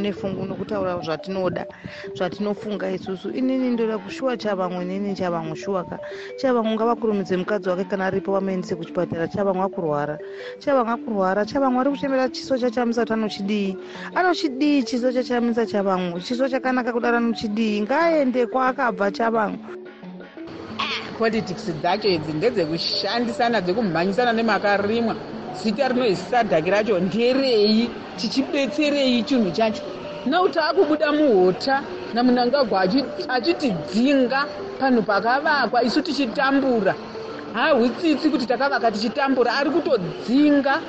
nefungu 0.00 0.46
nokutaura 0.46 1.00
zvatinoda 1.04 1.66
zvatinofunga 2.14 2.90
isusu. 2.90 3.30
Inini 3.30 3.70
ndoda 3.70 3.98
kushuwa 3.98 4.36
chavamwe 4.36 4.84
nini 4.84 5.14
chavamwe 5.14 5.56
shuwaka. 5.56 5.98
Chavamwe 6.40 6.74
ngavakurumidze 6.74 7.36
mukadzi 7.36 7.68
wake 7.68 7.84
kana 7.84 8.06
aripo 8.06 8.32
wamaendese 8.32 8.74
kuchipatara 8.74 9.28
chavamwe 9.28 9.64
akurwara. 9.64 10.18
Chavamwe 10.58 10.92
akurwara 10.94 11.44
chavamwe 11.44 11.80
ari 11.80 11.90
kuchemera 11.90 12.28
chiso 12.28 12.58
chachamisa 12.58 13.00
kuti 13.02 13.12
anochidii 13.12 13.76
anochidii 14.14 14.82
chiso 14.82 15.12
chachamisa 15.12 15.66
chavamwe? 15.66 16.20
Chiso 16.20 16.48
chakanaka 16.48 16.92
kudara 16.92 17.20
nochidii? 17.20 17.80
Ngaaende 17.80 18.46
kwaakabva 18.46 19.10
chavamwe 19.10 19.58
politics 21.18 21.66
dzacho 21.80 22.08
idzi 22.08 22.32
ndedzekushandisana 22.32 23.60
dzekumhanyisana 23.60 24.32
nemakarimwa. 24.32 25.14
Zita 25.62 25.88
rinozi 25.88 26.16
sadhaki 26.16 26.70
racho 26.70 27.00
nderei 27.00 27.90
tichibetserei 28.16 29.22
chinhu 29.22 29.50
chacho. 29.50 29.82
Nauti 30.26 30.58
akubuda 30.58 31.12
muhota 31.12 31.82
namunangagwa 32.14 32.80
achi- 32.84 33.04
achitidzinga 33.28 34.44
panhu 34.78 35.02
pakavakwa 35.02 35.82
isu 35.82 36.02
tichitambura. 36.02 36.94
Hahutsitsi 37.54 38.30
kuti 38.30 38.46
takavaka 38.46 38.90
tichitambura 38.90 39.54
ari 39.56 39.70
kutodzinga 39.70 40.80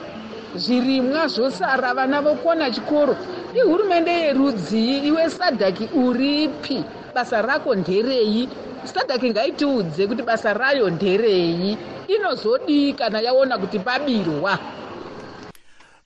zvirimwa 0.56 1.28
zvosara 1.28 1.94
vana 1.94 2.22
vokona 2.22 2.72
chikoro. 2.72 3.16
Ihurumende 3.56 4.12
yerudzii 4.12 4.98
iwe 5.08 5.30
sadhaki 5.30 5.90
uripi? 5.96 6.84
Basa 7.16 7.42
rako 7.42 7.76
nderei 7.76 8.50
sadhaki 8.88 9.30
ngaitiudze 9.30 10.08
kuti 10.08 10.24
basa 10.24 10.54
rayo 10.54 10.90
nderei. 10.90 11.78
Inozodii 12.08 12.94
kana 12.94 13.22
yaona 13.22 13.58
kuti 13.58 13.80
pabirwa. 13.80 14.60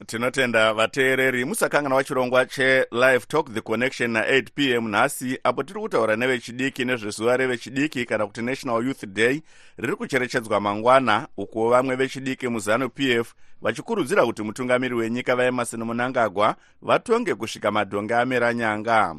Tinotenda 0.05 0.73
vateereri 0.73 1.45
musakanganwa 1.45 2.03
chirongwa 2.03 2.45
chelive 2.45 3.19
talk 3.27 3.53
the 3.53 3.61
connection 3.61 4.11
na8 4.13 4.47
p 4.55 4.71
m. 4.71 4.87
Nhasi 4.89 5.39
apo 5.43 5.63
tiri 5.63 5.79
kutaura 5.79 6.15
nevechidiki 6.15 6.85
nezvezuva 6.85 7.37
revechidiki 7.37 8.05
kana 8.05 8.27
kuti 8.27 8.41
national 8.41 8.85
youth 8.87 9.05
day 9.05 9.41
riri 9.77 9.95
kucherechedzwa 9.95 10.59
mangwana 10.59 11.27
uko 11.37 11.69
vamwe 11.69 11.95
vechidiki 11.95 12.47
muzanup 12.47 12.99
f 12.99 13.33
vachikurudzira 13.61 14.25
kuti 14.25 14.43
mutungamiri 14.43 14.95
wenyika 14.95 15.35
vaemarson 15.35 15.83
munangagwa 15.83 16.55
vatonge 16.81 17.35
kusvika 17.35 17.71
madhonge 17.71 18.15
amera 18.15 18.53
nyanga 18.53 19.15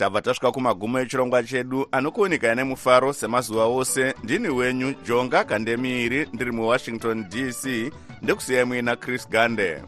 tabva 0.00 0.22
tasvika 0.22 0.52
kumagumo 0.52 0.98
echirongwa 1.00 1.42
chedu 1.42 1.86
anokuonekai 1.92 2.54
nemufaro 2.56 3.12
semazuva 3.12 3.64
ose. 3.64 4.14
Ndini 4.24 4.48
wenyu 4.48 4.94
jonga 5.06 5.44
kandemiiri 5.44 6.28
ndiri 6.32 6.52
muwashington 6.52 7.24
dc 7.28 7.92
ndekusiyai 8.22 8.64
muina 8.64 8.96
chris 8.96 9.28
gande 9.28 9.82